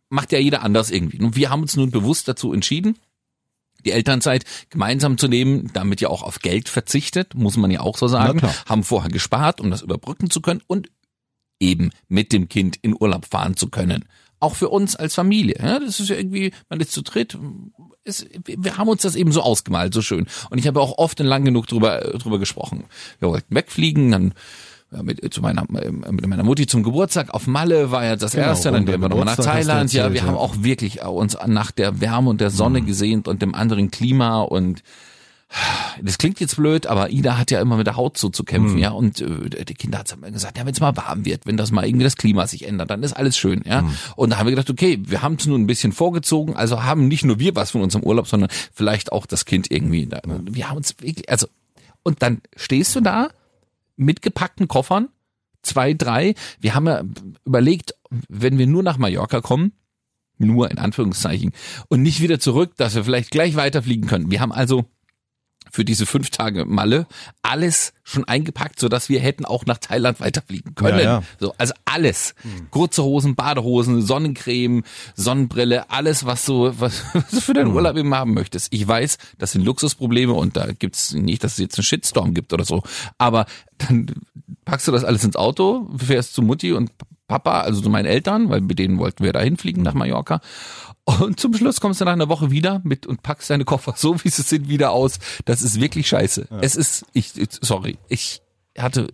macht 0.09 0.31
ja 0.31 0.39
jeder 0.39 0.63
anders 0.63 0.91
irgendwie. 0.91 1.19
Und 1.19 1.35
wir 1.35 1.49
haben 1.49 1.61
uns 1.61 1.75
nun 1.75 1.91
bewusst 1.91 2.27
dazu 2.27 2.53
entschieden, 2.53 2.97
die 3.83 3.91
Elternzeit 3.91 4.45
gemeinsam 4.69 5.17
zu 5.17 5.27
nehmen, 5.27 5.69
damit 5.73 5.99
ja 6.01 6.09
auch 6.09 6.23
auf 6.23 6.39
Geld 6.39 6.69
verzichtet, 6.69 7.35
muss 7.35 7.57
man 7.57 7.69
ja 7.69 7.81
auch 7.81 7.97
so 7.97 8.07
sagen, 8.07 8.41
haben 8.65 8.83
vorher 8.83 9.11
gespart, 9.11 9.59
um 9.59 9.69
das 9.69 9.81
überbrücken 9.81 10.29
zu 10.29 10.41
können 10.41 10.61
und 10.67 10.89
eben 11.59 11.91
mit 12.07 12.31
dem 12.31 12.47
Kind 12.47 12.77
in 12.81 12.95
Urlaub 12.99 13.25
fahren 13.25 13.57
zu 13.57 13.69
können. 13.69 14.05
Auch 14.45 14.55
für 14.55 14.69
uns 14.69 14.95
als 14.95 15.15
Familie. 15.15 15.55
Ja, 15.61 15.79
das 15.79 15.99
ist 15.99 16.09
ja 16.09 16.15
irgendwie, 16.15 16.51
man 16.69 16.79
ist 16.79 16.91
zu 16.91 17.01
dritt. 17.01 17.37
Ist, 18.03 18.27
wir 18.45 18.77
haben 18.77 18.87
uns 18.87 19.01
das 19.01 19.15
eben 19.15 19.31
so 19.31 19.41
ausgemalt, 19.41 19.93
so 19.93 20.01
schön. 20.01 20.27
Und 20.49 20.59
ich 20.59 20.67
habe 20.67 20.79
auch 20.79 20.97
oft 20.97 21.19
und 21.19 21.25
lang 21.27 21.43
genug 21.43 21.67
drüber, 21.67 21.99
drüber 22.19 22.37
gesprochen. 22.39 22.85
Wir 23.19 23.29
wollten 23.29 23.53
wegfliegen, 23.55 24.11
dann 24.11 24.33
mit, 25.01 25.33
zu 25.33 25.41
meiner, 25.41 25.63
äh, 25.81 25.91
mit 25.91 26.25
meiner 26.27 26.43
Mutti 26.43 26.67
zum 26.67 26.83
Geburtstag 26.83 27.33
auf 27.33 27.47
Malle 27.47 27.91
war 27.91 28.05
ja 28.05 28.15
das 28.15 28.33
Genau, 28.33 28.47
erste, 28.47 28.71
dann 28.71 28.87
werden 28.87 29.01
wir 29.01 29.09
nochmal 29.09 29.25
nach 29.25 29.35
Thailand. 29.35 29.91
Ja, 29.91 30.13
wir 30.13 30.23
haben 30.23 30.37
auch 30.37 30.55
wirklich 30.59 31.03
uns 31.03 31.35
nach 31.47 31.71
der 31.71 31.99
Wärme 31.99 32.29
und 32.29 32.39
der 32.39 32.51
Sonne 32.51 32.81
Mhm. 32.81 32.85
gesehnt 32.85 33.27
und 33.27 33.41
dem 33.41 33.55
anderen 33.55 33.89
Klima 33.91 34.41
und 34.41 34.83
das 36.01 36.17
klingt 36.17 36.39
jetzt 36.39 36.57
blöd, 36.57 36.87
aber 36.87 37.11
Ida 37.11 37.37
hat 37.37 37.51
ja 37.51 37.61
immer 37.61 37.77
mit 37.77 37.87
der 37.87 37.95
Haut 37.95 38.17
so 38.17 38.29
zu 38.29 38.43
kämpfen, 38.43 38.73
Mhm. 38.75 38.81
ja. 38.81 38.89
Und 38.91 39.21
äh, 39.21 39.63
die 39.65 39.73
Kinder 39.75 39.99
hat 39.99 40.11
immer 40.11 40.29
gesagt, 40.31 40.57
ja, 40.57 40.65
wenn 40.65 40.73
es 40.73 40.79
mal 40.81 40.95
warm 40.97 41.23
wird, 41.23 41.45
wenn 41.45 41.55
das 41.55 41.71
mal 41.71 41.85
irgendwie 41.85 42.03
das 42.03 42.17
Klima 42.17 42.47
sich 42.47 42.67
ändert, 42.67 42.89
dann 42.89 43.03
ist 43.03 43.13
alles 43.13 43.37
schön, 43.37 43.61
ja. 43.65 43.83
Mhm. 43.83 43.91
Und 44.15 44.29
da 44.31 44.37
haben 44.37 44.47
wir 44.47 44.51
gedacht, 44.51 44.69
okay, 44.69 44.99
wir 45.05 45.21
haben 45.21 45.35
es 45.39 45.45
nun 45.45 45.61
ein 45.61 45.67
bisschen 45.67 45.91
vorgezogen, 45.91 46.55
also 46.55 46.83
haben 46.83 47.07
nicht 47.07 47.23
nur 47.23 47.39
wir 47.39 47.55
was 47.55 47.71
von 47.71 47.81
unserem 47.81 48.03
Urlaub, 48.03 48.27
sondern 48.27 48.49
vielleicht 48.73 49.11
auch 49.11 49.25
das 49.25 49.45
Kind 49.45 49.71
irgendwie. 49.71 50.07
Da- 50.07 50.21
Wir 50.25 50.69
haben 50.69 50.77
uns 50.77 50.95
wirklich, 50.99 51.29
also 51.29 51.47
und 52.03 52.21
dann 52.21 52.41
stehst 52.55 52.95
du 52.95 53.01
da 53.01 53.29
mit 53.95 54.21
gepackten 54.21 54.67
Koffern, 54.67 55.07
zwei, 55.61 55.93
drei. 55.93 56.35
Wir 56.59 56.75
haben 56.75 56.85
ja 56.87 57.01
überlegt, 57.45 57.95
wenn 58.27 58.57
wir 58.57 58.67
nur 58.67 58.83
nach 58.83 58.97
Mallorca 58.97 59.41
kommen, 59.41 59.71
nur 60.37 60.69
in 60.69 60.77
Anführungszeichen, 60.79 61.53
und 61.87 62.01
nicht 62.01 62.19
wieder 62.21 62.39
zurück, 62.39 62.73
dass 62.77 62.93
wir 62.93 63.03
vielleicht 63.05 63.31
gleich 63.31 63.55
weiterfliegen 63.55 64.05
können. 64.07 64.29
Wir 64.31 64.41
haben 64.41 64.51
also 64.51 64.85
für 65.71 65.85
diese 65.85 66.05
fünf 66.05 66.29
Tage 66.29 66.65
Malle 66.65 67.07
alles 67.41 67.93
schon 68.03 68.23
eingepackt, 68.25 68.79
so 68.79 68.87
dass 68.87 69.09
wir 69.09 69.19
hätten 69.19 69.45
auch 69.45 69.65
nach 69.65 69.79
Thailand 69.79 70.19
weiterfliegen 70.19 70.75
können. 70.75 70.99
Ja, 70.99 71.03
ja. 71.03 71.23
So, 71.39 71.53
also 71.57 71.73
alles. 71.85 72.35
Kurze 72.69 73.03
Hosen, 73.03 73.35
Badehosen, 73.35 74.01
Sonnencreme, 74.01 74.83
Sonnenbrille, 75.15 75.89
alles, 75.89 76.25
was 76.25 76.45
so, 76.45 76.73
was, 76.79 77.03
was 77.13 77.31
du 77.31 77.41
für 77.41 77.53
deinen 77.53 77.73
Urlaub 77.73 77.97
eben 77.97 78.13
haben 78.13 78.33
möchtest. 78.33 78.71
Ich 78.71 78.87
weiß, 78.87 79.17
das 79.37 79.53
sind 79.53 79.65
Luxusprobleme 79.65 80.33
und 80.33 80.55
da 80.55 80.71
gibt's 80.71 81.13
nicht, 81.13 81.43
dass 81.43 81.53
es 81.53 81.57
jetzt 81.57 81.77
einen 81.77 81.83
Shitstorm 81.83 82.33
gibt 82.33 82.53
oder 82.53 82.63
so. 82.63 82.83
Aber 83.17 83.45
dann 83.77 84.07
packst 84.65 84.87
du 84.87 84.91
das 84.91 85.03
alles 85.03 85.23
ins 85.23 85.35
Auto, 85.35 85.89
fährst 85.97 86.33
zu 86.33 86.41
Mutti 86.41 86.73
und 86.73 86.91
Papa, 87.27 87.61
also 87.61 87.81
zu 87.81 87.89
meinen 87.89 88.05
Eltern, 88.05 88.49
weil 88.49 88.61
mit 88.61 88.79
denen 88.79 88.99
wollten 88.99 89.23
wir 89.23 89.33
da 89.33 89.39
hinfliegen 89.39 89.83
nach 89.83 89.93
Mallorca. 89.93 90.41
Und 91.05 91.39
zum 91.39 91.53
Schluss 91.53 91.81
kommst 91.81 92.01
du 92.01 92.05
nach 92.05 92.13
einer 92.13 92.29
Woche 92.29 92.51
wieder 92.51 92.81
mit 92.83 93.05
und 93.05 93.23
packst 93.23 93.49
deine 93.49 93.65
Koffer 93.65 93.93
so, 93.95 94.23
wie 94.23 94.29
sie 94.29 94.41
sind, 94.41 94.69
wieder 94.69 94.91
aus. 94.91 95.19
Das 95.45 95.61
ist 95.61 95.79
wirklich 95.79 96.07
scheiße. 96.07 96.47
Es 96.61 96.75
ist, 96.75 97.05
ich, 97.13 97.33
sorry, 97.61 97.97
ich 98.09 98.41
hatte, 98.77 99.07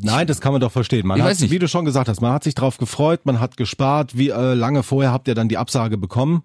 Nein, 0.00 0.26
das 0.28 0.40
kann 0.40 0.52
man 0.52 0.60
doch 0.60 0.70
verstehen. 0.70 1.06
Man 1.06 1.22
hat, 1.22 1.40
wie 1.40 1.58
du 1.58 1.66
schon 1.66 1.84
gesagt 1.84 2.08
hast, 2.08 2.20
man 2.20 2.32
hat 2.32 2.44
sich 2.44 2.54
drauf 2.54 2.78
gefreut, 2.78 3.22
man 3.24 3.40
hat 3.40 3.56
gespart. 3.56 4.16
Wie 4.16 4.28
äh, 4.28 4.54
lange 4.54 4.84
vorher 4.84 5.10
habt 5.10 5.26
ihr 5.26 5.34
dann 5.34 5.48
die 5.48 5.58
Absage 5.58 5.98
bekommen? 5.98 6.44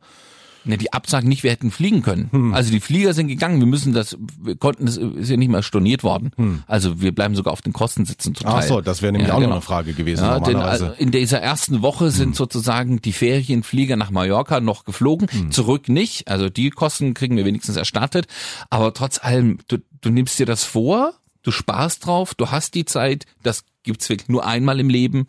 Ne, 0.65 0.77
die 0.77 0.93
Absagen 0.93 1.27
nicht, 1.29 1.43
wir 1.43 1.51
hätten 1.51 1.71
fliegen 1.71 2.01
können. 2.01 2.53
Also 2.53 2.71
die 2.71 2.79
Flieger 2.79 3.13
sind 3.13 3.27
gegangen, 3.27 3.59
wir 3.59 3.67
müssen 3.67 3.93
das, 3.93 4.17
wir 4.41 4.55
konnten, 4.55 4.85
das 4.85 4.97
ist 4.97 5.29
ja 5.29 5.37
nicht 5.37 5.49
mal 5.49 5.63
storniert 5.63 6.03
worden. 6.03 6.63
Also 6.67 7.01
wir 7.01 7.13
bleiben 7.13 7.35
sogar 7.35 7.53
auf 7.53 7.61
den 7.61 7.73
Kosten 7.73 8.05
sitzen 8.05 8.35
zum 8.35 8.47
Ach 8.47 8.61
so, 8.63 8.81
das 8.81 9.01
wäre 9.01 9.11
nämlich 9.11 9.29
Ja, 9.29 9.35
auch 9.35 9.39
genau. 9.39 9.49
noch 9.49 9.55
eine 9.57 9.61
Frage 9.61 9.93
gewesen 9.93 10.23
Ja, 10.23 10.39
denn 10.39 10.57
also 10.57 10.87
in 10.97 11.11
dieser 11.11 11.39
ersten 11.39 11.81
Woche 11.81 12.11
sind 12.11 12.35
sozusagen 12.35 13.01
die 13.01 13.13
Ferienflieger 13.13 13.95
nach 13.95 14.11
Mallorca 14.11 14.59
noch 14.59 14.85
geflogen, 14.85 15.27
zurück 15.51 15.89
nicht. 15.89 16.27
Also 16.27 16.49
die 16.49 16.69
Kosten 16.69 17.13
kriegen 17.13 17.35
wir 17.37 17.45
wenigstens 17.45 17.75
erstattet. 17.75 18.27
Aber 18.69 18.93
trotz 18.93 19.23
allem, 19.23 19.59
du, 19.67 19.77
du 20.01 20.09
nimmst 20.09 20.39
dir 20.39 20.45
das 20.45 20.63
vor, 20.63 21.13
du 21.43 21.51
sparst 21.51 22.05
drauf, 22.05 22.33
du 22.35 22.51
hast 22.51 22.75
die 22.75 22.85
Zeit, 22.85 23.25
das 23.43 23.63
gibt's 23.83 24.09
wirklich 24.09 24.29
nur 24.29 24.45
einmal 24.45 24.79
im 24.79 24.89
Leben. 24.89 25.27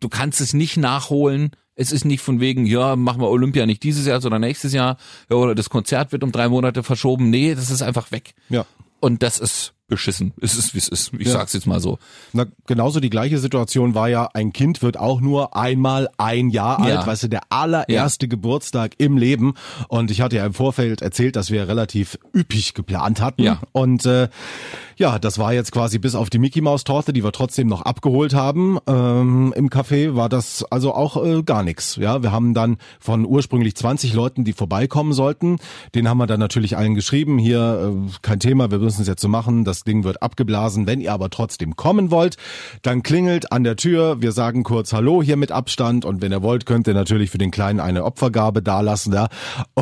Du 0.00 0.08
kannst 0.08 0.40
es 0.40 0.52
nicht 0.54 0.76
nachholen. 0.76 1.50
Es 1.74 1.90
ist 1.90 2.04
nicht 2.04 2.20
von 2.20 2.38
wegen, 2.40 2.66
ja, 2.66 2.96
machen 2.96 3.22
wir 3.22 3.30
Olympia 3.30 3.64
nicht 3.64 3.82
dieses 3.82 4.06
Jahr, 4.06 4.20
sondern 4.20 4.42
nächstes 4.42 4.72
Jahr. 4.72 4.98
Ja, 5.30 5.36
oder 5.36 5.54
das 5.54 5.70
Konzert 5.70 6.12
wird 6.12 6.22
um 6.22 6.30
drei 6.30 6.48
Monate 6.48 6.82
verschoben. 6.82 7.30
Nee, 7.30 7.54
das 7.54 7.70
ist 7.70 7.82
einfach 7.82 8.10
weg. 8.12 8.34
ja. 8.48 8.66
Und 9.00 9.24
das 9.24 9.40
ist 9.40 9.72
beschissen. 9.88 10.32
Es 10.40 10.56
ist, 10.56 10.74
wie 10.74 10.78
es 10.78 10.88
ist. 10.88 11.12
Ich 11.18 11.26
Ja. 11.26 11.32
sag's 11.34 11.52
jetzt 11.52 11.66
mal 11.66 11.80
so. 11.80 11.98
Na, 12.32 12.46
genauso 12.66 12.98
die 13.00 13.10
gleiche 13.10 13.38
Situation 13.38 13.94
war 13.94 14.08
ja, 14.08 14.28
ein 14.32 14.52
Kind 14.52 14.80
wird 14.82 14.96
auch 14.96 15.20
nur 15.20 15.54
einmal 15.56 16.08
ein 16.18 16.48
Jahr 16.50 16.86
Ja. 16.88 16.96
alt, 16.98 17.06
weißt 17.06 17.24
du, 17.24 17.28
der 17.28 17.42
allererste 17.50 18.26
Geburtstag 18.28 18.94
im 18.98 19.18
Leben. 19.18 19.54
Und 19.88 20.10
ich 20.10 20.20
hatte 20.20 20.36
ja 20.36 20.46
im 20.46 20.54
Vorfeld 20.54 21.02
erzählt, 21.02 21.36
dass 21.36 21.50
wir 21.50 21.68
relativ 21.68 22.18
üppig 22.34 22.74
geplant 22.74 23.20
hatten. 23.20 23.42
Ja. 23.42 23.60
Und 23.72 24.06
äh, 24.06 24.28
ja, 24.96 25.18
das 25.18 25.38
war 25.38 25.52
jetzt 25.52 25.72
quasi 25.72 25.98
bis 25.98 26.14
auf 26.14 26.30
die 26.30 26.38
Mickey 26.38 26.60
Maus 26.60 26.84
Torte, 26.84 27.12
die 27.12 27.24
wir 27.24 27.32
trotzdem 27.32 27.66
noch 27.66 27.82
abgeholt 27.82 28.34
haben 28.34 28.78
ähm, 28.86 29.52
im 29.56 29.68
Café, 29.68 30.14
war 30.14 30.28
das 30.28 30.64
also 30.70 30.94
auch 30.94 31.22
äh, 31.22 31.42
gar 31.42 31.62
nichts. 31.62 31.96
Ja, 31.96 32.22
wir 32.22 32.30
haben 32.32 32.54
dann 32.54 32.76
von 33.00 33.24
ursprünglich 33.26 33.74
20 33.74 34.14
Leuten, 34.14 34.44
die 34.44 34.52
vorbeikommen 34.52 35.12
sollten, 35.12 35.56
den 35.94 36.08
haben 36.08 36.18
wir 36.18 36.26
dann 36.26 36.38
natürlich 36.40 36.76
allen 36.76 36.94
geschrieben, 36.94 37.38
hier 37.38 37.92
äh, 38.08 38.10
kein 38.22 38.38
Thema, 38.38 38.70
wir 38.70 38.78
müssen 38.78 39.02
es 39.02 39.08
jetzt 39.08 39.22
so 39.22 39.28
machen, 39.28 39.64
das 39.64 39.81
Ding 39.84 40.04
wird 40.04 40.22
abgeblasen. 40.22 40.86
Wenn 40.86 41.00
ihr 41.00 41.12
aber 41.12 41.30
trotzdem 41.30 41.76
kommen 41.76 42.10
wollt, 42.10 42.36
dann 42.82 43.02
klingelt 43.02 43.52
an 43.52 43.64
der 43.64 43.76
Tür, 43.76 44.20
wir 44.22 44.32
sagen 44.32 44.62
kurz 44.62 44.92
Hallo 44.92 45.22
hier 45.22 45.36
mit 45.36 45.52
Abstand 45.52 46.04
und 46.04 46.20
wenn 46.22 46.32
ihr 46.32 46.42
wollt, 46.42 46.66
könnt 46.66 46.86
ihr 46.86 46.94
natürlich 46.94 47.30
für 47.30 47.38
den 47.38 47.50
Kleinen 47.50 47.80
eine 47.80 48.04
Opfergabe 48.04 48.62
dalassen, 48.62 49.12
ja, 49.12 49.28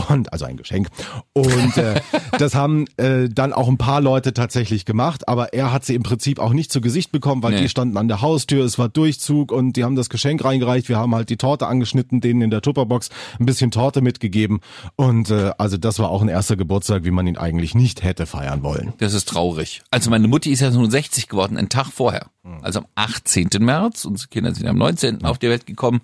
und 0.09 0.33
also 0.33 0.45
ein 0.45 0.57
Geschenk. 0.57 0.88
Und 1.33 1.76
äh, 1.76 2.00
das 2.38 2.54
haben 2.54 2.87
äh, 2.97 3.28
dann 3.28 3.52
auch 3.52 3.69
ein 3.69 3.78
paar 3.78 4.00
Leute 4.00 4.33
tatsächlich 4.35 4.85
gemacht, 4.85 5.28
aber 5.28 5.52
er 5.52 5.73
hat 5.73 5.85
sie 5.85 5.95
im 5.95 6.02
Prinzip 6.02 6.38
auch 6.38 6.52
nicht 6.52 6.73
zu 6.73 6.80
Gesicht 6.80 7.12
bekommen, 7.12 7.42
weil 7.42 7.52
Nee. 7.52 7.62
die 7.62 7.69
standen 7.69 7.97
an 7.97 8.09
der 8.09 8.21
Haustür, 8.23 8.64
es 8.64 8.78
war 8.78 8.88
Durchzug 8.88 9.50
und 9.52 9.75
die 9.76 9.85
haben 9.85 9.97
das 9.97 10.09
Geschenk 10.11 10.45
reingereicht. 10.45 10.88
Wir 10.88 10.99
haben 10.99 11.14
halt 11.14 11.28
die 11.30 11.37
Torte 11.37 11.66
angeschnitten, 11.66 12.21
denen 12.21 12.42
in 12.42 12.50
der 12.50 12.62
Tupperbox 12.62 13.09
ein 13.38 13.47
bisschen 13.47 13.71
Torte 13.71 14.00
mitgegeben 14.00 14.61
und 14.97 15.30
äh, 15.30 15.52
also 15.59 15.76
das 15.76 15.99
war 15.99 16.11
auch 16.11 16.23
ein 16.23 16.28
erster 16.28 16.57
Geburtstag, 16.57 17.04
wie 17.04 17.11
man 17.11 17.26
ihn 17.26 17.37
eigentlich 17.37 17.75
nicht 17.75 18.02
hätte 18.02 18.26
feiern 18.26 18.62
wollen. 18.62 18.92
Das 18.99 19.14
ist 19.14 19.28
traurig. 19.28 19.79
Also 19.90 20.10
meine 20.10 20.28
Mutti 20.28 20.50
ist 20.50 20.60
ja 20.60 20.70
nun 20.70 20.90
60 20.90 21.28
geworden, 21.28 21.56
einen 21.56 21.68
Tag 21.68 21.88
vorher. 21.88 22.26
Also 22.62 22.80
am 22.80 22.87
18. 22.94 23.49
März, 23.60 24.04
unsere 24.04 24.28
Kinder 24.28 24.54
sind 24.54 24.66
am 24.66 24.78
19. 24.78 25.25
auf 25.25 25.38
die 25.38 25.49
Welt 25.49 25.66
gekommen. 25.66 26.00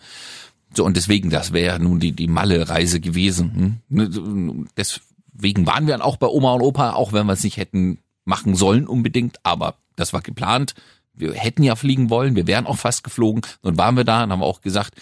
So, 0.75 0.85
und 0.85 0.97
deswegen, 0.97 1.30
das 1.30 1.52
wäre 1.52 1.75
ja 1.75 1.78
nun 1.78 2.00
die, 2.00 2.12
die 2.12 2.26
Malle-Reise 2.26 3.00
gewesen. 3.00 3.80
Hm? 3.88 4.68
Deswegen 4.76 5.66
waren 5.66 5.87
wir 5.87 5.95
dann 5.95 6.02
auch 6.02 6.16
bei 6.16 6.26
Oma 6.26 6.52
und 6.54 6.62
Opa, 6.62 6.92
auch 6.92 7.12
wenn 7.12 7.26
wir 7.26 7.33
es 7.33 7.45
nicht 7.45 7.56
hätten 7.56 7.99
machen 8.25 8.56
sollen 8.56 8.87
unbedingt, 8.87 9.38
aber 9.45 9.76
das 9.95 10.12
war 10.12 10.21
geplant. 10.21 10.75
Wir 11.16 11.32
hätten 11.35 11.62
ja 11.62 11.76
fliegen 11.76 12.11
wollen, 12.11 12.37
wir 12.37 12.46
wären 12.46 12.66
auch 12.66 12.76
fast 12.76 13.04
geflogen. 13.04 13.42
Nun 13.62 13.78
waren 13.78 13.96
wir 13.96 14.04
da 14.04 14.25
und 14.25 14.32
haben 14.32 14.42
auch 14.42 14.61
gesagt, 14.61 14.94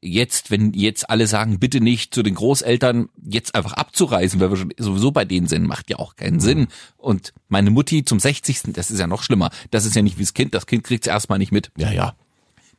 jetzt, 0.00 0.50
wenn 0.50 0.72
jetzt 0.72 1.08
alle 1.08 1.26
sagen, 1.26 1.58
bitte 1.58 1.80
nicht 1.80 2.12
zu 2.14 2.22
den 2.22 2.34
Großeltern, 2.34 3.08
jetzt 3.24 3.54
einfach 3.54 3.74
abzureisen, 3.74 4.40
weil 4.40 4.50
wir 4.50 4.56
schon 4.56 4.72
sowieso 4.76 5.12
bei 5.12 5.24
denen 5.24 5.46
sind, 5.46 5.66
macht 5.66 5.90
ja 5.90 5.98
auch 5.98 6.16
keinen 6.16 6.40
Sinn. 6.40 6.68
Und 6.96 7.32
meine 7.48 7.70
Mutti 7.70 8.04
zum 8.04 8.20
60. 8.20 8.72
Das 8.72 8.90
ist 8.90 8.98
ja 8.98 9.06
noch 9.06 9.22
schlimmer. 9.22 9.50
Das 9.70 9.86
ist 9.86 9.94
ja 9.94 10.02
nicht 10.02 10.18
wie 10.18 10.22
das 10.22 10.34
Kind. 10.34 10.54
Das 10.54 10.66
Kind 10.66 10.84
kriegt 10.84 11.06
es 11.06 11.12
erstmal 11.12 11.38
nicht 11.38 11.52
mit. 11.52 11.70
Ja, 11.76 11.92
ja. 11.92 12.14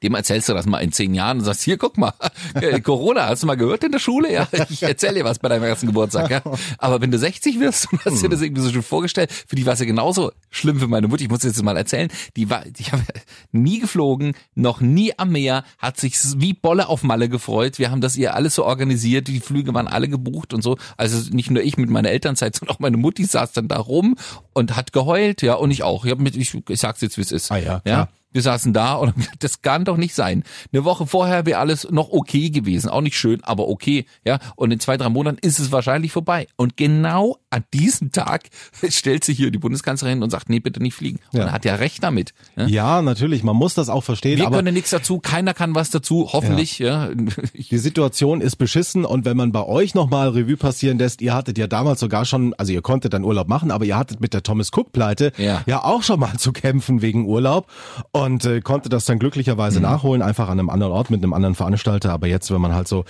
Dem 0.04 0.16
erzählst 0.16 0.50
du 0.50 0.54
das 0.54 0.66
mal 0.66 0.80
in 0.80 0.92
zehn 0.92 1.14
Jahren 1.14 1.40
und 1.40 1.44
sagst, 1.44 1.62
hier, 1.62 1.78
guck 1.78 1.98
mal, 1.98 2.14
äh, 2.56 2.82
Corona, 2.82 3.28
hast 3.28 3.44
du 3.44 3.48
mal 3.48 3.56
gehört 3.56 3.84
in 3.84 3.92
der 3.92 4.00
Schule? 4.00 4.32
Ja, 4.34 4.48
ich 4.70 4.82
erzähle 4.82 5.16
dir 5.16 5.26
was 5.26 5.40
bei 5.40 5.50
deinem 5.50 5.64
ersten 5.64 5.88
Geburtstag. 5.88 6.30
Ja? 6.30 6.42
Aber 6.78 7.02
wenn 7.02 7.12
du 7.12 7.20
60 7.20 7.60
wirst 7.60 7.88
und 7.92 8.04
hast 8.06 8.22
dir 8.24 8.30
das 8.30 8.42
irgendwie 8.42 8.62
so 8.62 8.72
schon 8.72 8.84
vorgestellt, 8.84 9.32
für 9.32 9.56
die 9.56 9.66
war 9.66 9.74
es 9.74 9.80
ja 9.80 9.86
genauso 9.86 10.32
schlimm 10.50 10.80
für 10.80 10.88
meine 10.88 11.08
Mutter. 11.08 11.24
Ich 11.24 11.30
muss 11.30 11.44
jetzt 11.44 11.62
mal 11.62 11.78
erzählen, 11.78 12.10
die 12.36 12.50
war, 12.50 12.64
die 12.66 12.86
haben 12.86 13.06
nie 13.52 13.80
geflogen, 13.80 14.34
noch 14.56 14.82
nie 14.82 15.18
am 15.18 15.32
Meer, 15.32 15.64
hat 15.78 16.00
sich 16.00 16.18
wie 16.38 16.54
Bolle 16.54 16.88
auf 16.88 17.04
Malle 17.04 17.30
gefreut. 17.30 17.78
Wir 17.78 17.92
haben 17.92 18.02
das 18.02 18.16
ihr 18.16 18.36
alles 18.36 18.56
so 18.56 18.66
organisiert, 18.66 19.28
die 19.28 19.40
Flüge 19.40 19.74
waren 19.74 19.88
alle 19.88 20.10
gebucht 20.10 20.54
und 20.54 20.64
so. 20.64 20.78
Also 20.98 21.30
nicht 21.32 21.52
nur 21.52 21.62
ich 21.64 21.78
mit 21.78 21.90
meiner 21.90 22.10
Elternzeit, 22.10 22.56
sondern 22.56 22.76
auch 22.76 22.80
meine 22.80 22.98
Mutti 22.98 23.26
saß 23.26 23.52
dann 23.52 23.68
da 23.68 23.78
rum 23.78 24.16
und 24.54 24.76
hat 24.76 24.94
geheult, 24.94 25.42
ja, 25.42 25.56
und 25.56 25.72
ich 25.72 25.84
auch. 25.84 26.06
Ich, 26.06 26.12
hab 26.12 26.20
mit, 26.20 26.36
ich, 26.36 26.54
ich 26.68 26.80
sag's 26.80 27.02
jetzt, 27.02 27.18
wie 27.18 27.22
es 27.22 27.32
ist. 27.32 27.52
Ah 27.52 27.58
ja, 27.58 27.82
ja. 27.86 28.10
Wir 28.32 28.42
saßen 28.42 28.74
da 28.74 28.94
und 28.96 29.14
das 29.40 29.62
kann 29.62 29.86
doch 29.86 29.98
nicht 29.98 30.16
sein. 30.16 30.44
Eine 30.72 30.84
Woche 30.86 31.06
vorher 31.08 31.46
wäre 31.46 31.60
alles 31.60 31.88
noch 31.90 32.10
okay 32.10 32.50
gewesen. 32.50 32.90
Auch 32.90 33.02
nicht 33.02 33.18
schön, 33.18 33.44
aber 33.44 33.68
okay. 33.68 34.06
Ja. 34.26 34.40
Und 34.56 34.72
in 34.72 34.80
zwei, 34.80 34.98
drei 34.98 35.10
Monaten 35.10 35.38
ist 35.42 35.60
es 35.60 35.72
wahrscheinlich 35.72 36.12
vorbei. 36.12 36.48
Und 36.56 36.78
genau 36.78 37.38
an 37.50 37.64
diesem 37.74 38.12
Tag 38.12 38.44
stellt 38.90 39.24
sich 39.24 39.38
hier 39.38 39.52
die 39.52 39.58
Bundeskanzlerin 39.60 40.24
und 40.24 40.30
sagt, 40.30 40.50
nee, 40.50 40.60
bitte 40.60 40.82
nicht 40.82 40.94
fliegen. 40.96 41.20
Und 41.34 41.40
Ja. 41.40 41.46
er 41.48 41.52
hat 41.52 41.66
ja 41.66 41.76
recht 41.76 42.04
damit. 42.04 42.34
Ja. 42.56 42.68
Ja, 42.68 43.02
natürlich, 43.02 43.44
man 43.44 43.56
muss 43.56 43.74
das 43.74 43.90
auch 43.90 44.04
verstehen, 44.04 44.38
Wir 44.40 44.48
aber 44.48 44.58
können 44.58 44.74
nichts 44.74 44.90
dazu, 44.92 45.20
keiner 45.20 45.54
kann 45.54 45.76
was 45.76 45.90
dazu, 45.90 46.30
hoffentlich. 46.32 46.80
Ja. 46.80 47.10
Ich, 47.54 47.70
die 47.70 47.78
Situation 47.78 48.40
ist 48.42 48.56
beschissen 48.56 49.04
und 49.06 49.26
wenn 49.26 49.36
man 49.36 49.52
bei 49.52 49.66
euch 49.66 49.94
nochmal 49.96 50.30
Revue 50.30 50.58
passieren 50.58 50.98
lässt, 50.98 51.22
ihr 51.22 51.34
hattet 51.34 51.58
ja 51.58 51.68
damals 51.68 52.00
sogar 52.00 52.26
schon, 52.26 52.54
also 52.54 52.72
ihr 52.72 52.82
konntet 52.82 53.14
dann 53.14 53.24
Urlaub 53.24 53.48
machen, 53.48 53.72
aber 53.72 53.84
ihr 53.86 53.98
hattet 53.98 54.22
mit 54.22 54.34
der 54.34 54.44
Thomas 54.44 54.70
Cook 54.74 54.92
Pleite 54.94 55.34
Ja. 55.38 55.64
ja 55.66 55.84
auch 55.84 56.04
schon 56.04 56.20
mal 56.20 56.38
zu 56.38 56.54
kämpfen 56.54 57.02
wegen 57.02 57.26
Urlaub 57.26 57.68
und 58.12 58.21
äh, 58.46 58.62
konnte 58.62 58.90
das 58.90 59.06
dann 59.06 59.20
glücklicherweise 59.20 59.80
Mhm. 59.80 59.84
nachholen, 59.84 60.22
einfach 60.22 60.48
an 60.50 60.60
einem 60.60 60.70
anderen 60.70 60.94
Ort 60.94 61.10
mit 61.10 61.22
einem 61.24 61.34
anderen 61.34 61.56
Veranstalter, 61.56 62.12
aber 62.12 62.28
jetzt, 62.28 62.52
wenn 62.52 62.62
man 62.62 62.74
halt 62.74 62.88
so 62.88 63.06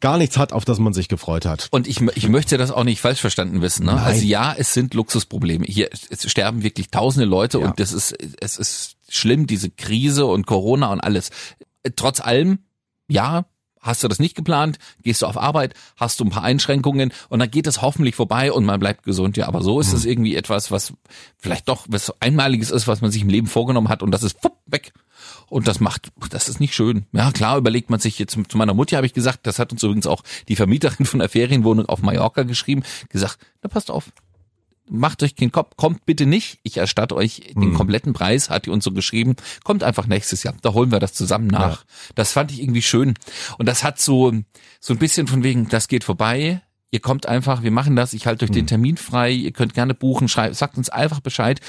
gar 0.00 0.16
nichts 0.18 0.38
hat, 0.38 0.52
auf 0.52 0.64
das 0.64 0.78
man 0.78 0.92
sich 0.92 1.08
gefreut 1.08 1.44
hat. 1.46 1.68
Und 1.70 1.86
ich, 1.88 2.00
ich 2.14 2.28
möchte 2.28 2.56
das 2.58 2.70
auch 2.70 2.84
nicht 2.84 3.00
falsch 3.00 3.20
verstanden 3.20 3.60
wissen. 3.62 3.86
Ne? 3.86 3.92
Nein. 3.94 4.04
Also 4.04 4.24
ja, 4.24 4.54
es 4.56 4.72
sind 4.74 4.94
Luxusprobleme. 4.94 5.64
Hier 5.66 5.88
sterben 5.92 6.62
wirklich 6.62 6.90
tausende 6.90 7.26
Leute 7.26 7.58
Ja. 7.58 7.66
und 7.68 7.80
das 7.80 7.92
ist, 7.92 8.12
es 8.40 8.56
ist 8.58 8.96
schlimm, 9.08 9.46
diese 9.46 9.70
Krise 9.70 10.26
und 10.26 10.46
Corona 10.46 10.92
und 10.92 11.00
alles. 11.00 11.30
Trotz 11.96 12.20
allem, 12.20 12.58
ja, 13.08 13.44
hast 13.80 14.02
du 14.02 14.08
das 14.08 14.18
nicht 14.18 14.34
geplant, 14.34 14.78
gehst 15.02 15.22
du 15.22 15.26
auf 15.26 15.38
Arbeit, 15.38 15.74
hast 15.96 16.20
du 16.20 16.24
ein 16.24 16.30
paar 16.30 16.42
Einschränkungen 16.42 17.12
und 17.28 17.38
dann 17.38 17.50
geht 17.50 17.66
es 17.66 17.82
hoffentlich 17.82 18.14
vorbei 18.14 18.52
und 18.52 18.64
man 18.64 18.80
bleibt 18.80 19.04
gesund. 19.04 19.36
Ja, 19.36 19.48
aber 19.48 19.62
so 19.62 19.80
ist 19.80 19.92
es 19.92 20.04
irgendwie 20.04 20.36
etwas, 20.36 20.70
was 20.70 20.92
vielleicht 21.38 21.68
doch 21.68 21.86
was 21.88 22.12
Einmaliges 22.20 22.70
ist, 22.70 22.86
was 22.86 23.00
man 23.00 23.10
sich 23.10 23.22
im 23.22 23.28
Leben 23.28 23.46
vorgenommen 23.46 23.88
hat 23.88 24.02
und 24.02 24.10
das 24.10 24.22
ist 24.22 24.40
fupp, 24.40 24.58
weg. 24.66 24.92
Und 25.48 25.68
das 25.68 25.80
macht, 25.80 26.12
das 26.30 26.48
ist 26.48 26.60
nicht 26.60 26.74
schön. 26.74 27.06
Ja, 27.12 27.30
klar 27.32 27.58
überlegt 27.58 27.90
man 27.90 28.00
sich 28.00 28.18
jetzt, 28.18 28.38
zu 28.48 28.56
meiner 28.56 28.74
Mutti 28.74 28.94
habe 28.94 29.06
ich 29.06 29.12
gesagt, 29.12 29.46
das 29.46 29.58
hat 29.58 29.72
uns 29.72 29.82
übrigens 29.82 30.06
auch 30.06 30.22
die 30.48 30.56
Vermieterin 30.56 31.06
von 31.06 31.18
der 31.20 31.28
Ferienwohnung 31.28 31.86
auf 31.86 32.02
Mallorca 32.02 32.44
geschrieben, 32.44 32.84
gesagt, 33.08 33.38
na 33.62 33.68
passt 33.68 33.90
auf, 33.90 34.12
macht 34.90 35.22
euch 35.22 35.36
keinen 35.36 35.52
Kopf, 35.52 35.76
kommt 35.76 36.04
bitte 36.04 36.26
nicht, 36.26 36.58
ich 36.62 36.76
erstatte 36.76 37.14
euch 37.14 37.52
den 37.54 37.74
kompletten 37.74 38.12
Preis, 38.12 38.50
hat 38.50 38.66
die 38.66 38.70
uns 38.70 38.84
so 38.84 38.92
geschrieben, 38.92 39.36
kommt 39.64 39.82
einfach 39.84 40.06
nächstes 40.06 40.42
Jahr, 40.42 40.54
da 40.62 40.72
holen 40.72 40.90
wir 40.90 40.98
das 40.98 41.14
zusammen 41.14 41.46
nach. 41.46 41.84
Das 42.14 42.32
fand 42.32 42.50
ich 42.50 42.60
irgendwie 42.60 42.82
schön. 42.82 43.14
Und 43.58 43.66
das 43.66 43.84
hat 43.84 44.00
so, 44.00 44.32
so 44.80 44.92
ein 44.92 44.98
bisschen 44.98 45.26
von 45.26 45.42
wegen, 45.42 45.68
das 45.68 45.88
geht 45.88 46.04
vorbei, 46.04 46.60
ihr 46.90 47.00
kommt 47.00 47.26
einfach, 47.26 47.62
wir 47.62 47.70
machen 47.70 47.96
das, 47.96 48.12
ich 48.12 48.26
halte 48.26 48.44
euch 48.44 48.50
den 48.50 48.66
Termin 48.66 48.96
frei, 48.96 49.30
ihr 49.30 49.52
könnt 49.52 49.74
gerne 49.74 49.94
buchen, 49.94 50.28
schreibt, 50.28 50.56
sagt 50.56 50.76
uns 50.76 50.90
einfach 50.90 51.20
Bescheid, 51.20 51.60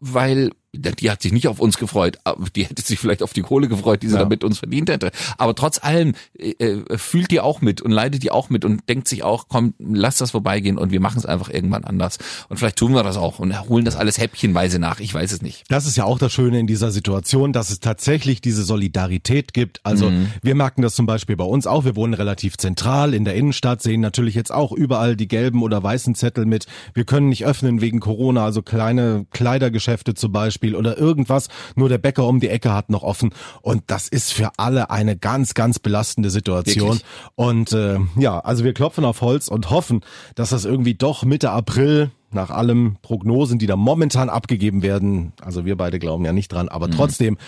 weil 0.00 0.50
die 0.74 1.10
hat 1.10 1.22
sich 1.22 1.32
nicht 1.32 1.48
auf 1.48 1.60
uns 1.60 1.78
gefreut, 1.78 2.18
die 2.54 2.64
hätte 2.66 2.82
sich 2.82 2.98
vielleicht 2.98 3.22
auf 3.22 3.32
die 3.32 3.40
Kohle 3.40 3.68
gefreut, 3.68 4.02
die 4.02 4.08
sie 4.08 4.14
Ja. 4.14 4.20
damit 4.20 4.44
uns 4.44 4.58
verdient 4.58 4.90
hätte. 4.90 5.10
Aber 5.38 5.54
trotz 5.54 5.82
allem 5.82 6.14
äh, 6.38 6.50
äh, 6.58 6.98
fühlt 6.98 7.30
die 7.30 7.40
auch 7.40 7.62
mit 7.62 7.80
und 7.80 7.90
leidet 7.90 8.22
die 8.22 8.30
auch 8.30 8.50
mit 8.50 8.66
und 8.66 8.86
denkt 8.86 9.08
sich 9.08 9.22
auch, 9.22 9.46
komm, 9.48 9.72
lass 9.78 10.16
das 10.18 10.32
vorbeigehen 10.32 10.76
und 10.76 10.90
wir 10.92 11.00
machen 11.00 11.16
es 11.18 11.24
einfach 11.24 11.48
irgendwann 11.48 11.84
anders. 11.84 12.18
Und 12.50 12.58
vielleicht 12.58 12.76
tun 12.76 12.92
wir 12.92 13.02
das 13.02 13.16
auch 13.16 13.38
und 13.38 13.58
holen 13.68 13.86
das 13.86 13.96
alles 13.96 14.18
häppchenweise 14.18 14.78
nach. 14.78 15.00
Ich 15.00 15.14
weiß 15.14 15.32
es 15.32 15.40
nicht. 15.40 15.64
Das 15.68 15.86
ist 15.86 15.96
ja 15.96 16.04
auch 16.04 16.18
das 16.18 16.32
Schöne 16.34 16.60
in 16.60 16.66
dieser 16.66 16.90
Situation, 16.90 17.54
dass 17.54 17.70
es 17.70 17.80
tatsächlich 17.80 18.42
diese 18.42 18.62
Solidarität 18.62 19.54
gibt. 19.54 19.80
Also 19.84 20.10
Mhm. 20.10 20.32
wir 20.42 20.54
merken 20.54 20.82
das 20.82 20.94
zum 20.94 21.06
Beispiel 21.06 21.36
bei 21.36 21.44
uns 21.44 21.66
auch. 21.66 21.86
Wir 21.86 21.96
wohnen 21.96 22.12
relativ 22.12 22.58
zentral 22.58 23.14
in 23.14 23.24
der 23.24 23.34
Innenstadt, 23.36 23.80
sehen 23.82 24.02
natürlich 24.02 24.34
jetzt 24.34 24.52
auch 24.52 24.72
überall 24.72 25.16
die 25.16 25.28
gelben 25.28 25.62
oder 25.62 25.82
weißen 25.82 26.14
Zettel 26.14 26.44
mit. 26.44 26.66
Wir 26.92 27.04
können 27.04 27.30
nicht 27.30 27.46
öffnen 27.46 27.80
wegen 27.80 28.00
Corona, 28.00 28.44
also 28.44 28.60
kleine 28.60 29.24
Kleidergeschäfte 29.30 30.12
zum 30.12 30.30
Beispiel 30.32 30.57
oder 30.62 30.98
irgendwas. 30.98 31.48
Nur 31.74 31.88
der 31.88 31.98
Bäcker 31.98 32.26
um 32.26 32.40
die 32.40 32.48
Ecke 32.48 32.72
hat 32.72 32.90
noch 32.90 33.02
offen. 33.02 33.32
Und 33.62 33.84
das 33.86 34.08
ist 34.08 34.32
für 34.32 34.52
alle 34.56 34.90
eine 34.90 35.16
ganz, 35.16 35.54
ganz 35.54 35.78
belastende 35.78 36.30
Situation. 36.30 36.88
Wirklich. 36.88 37.04
Und 37.34 37.72
äh, 37.72 37.98
ja, 38.16 38.38
also 38.40 38.64
wir 38.64 38.74
klopfen 38.74 39.04
auf 39.04 39.20
Holz 39.20 39.48
und 39.48 39.70
hoffen, 39.70 40.00
dass 40.34 40.50
das 40.50 40.64
irgendwie 40.64 40.94
doch 40.94 41.24
Mitte 41.24 41.50
April 41.50 42.10
nach 42.30 42.50
allem 42.50 42.96
Prognosen, 43.02 43.58
die 43.58 43.66
da 43.66 43.76
momentan 43.76 44.28
abgegeben 44.28 44.82
werden, 44.82 45.32
also 45.40 45.64
wir 45.64 45.76
beide 45.76 45.98
glauben 45.98 46.24
ja 46.24 46.32
nicht 46.32 46.52
dran, 46.52 46.68
aber 46.68 46.90
trotzdem, 46.90 47.38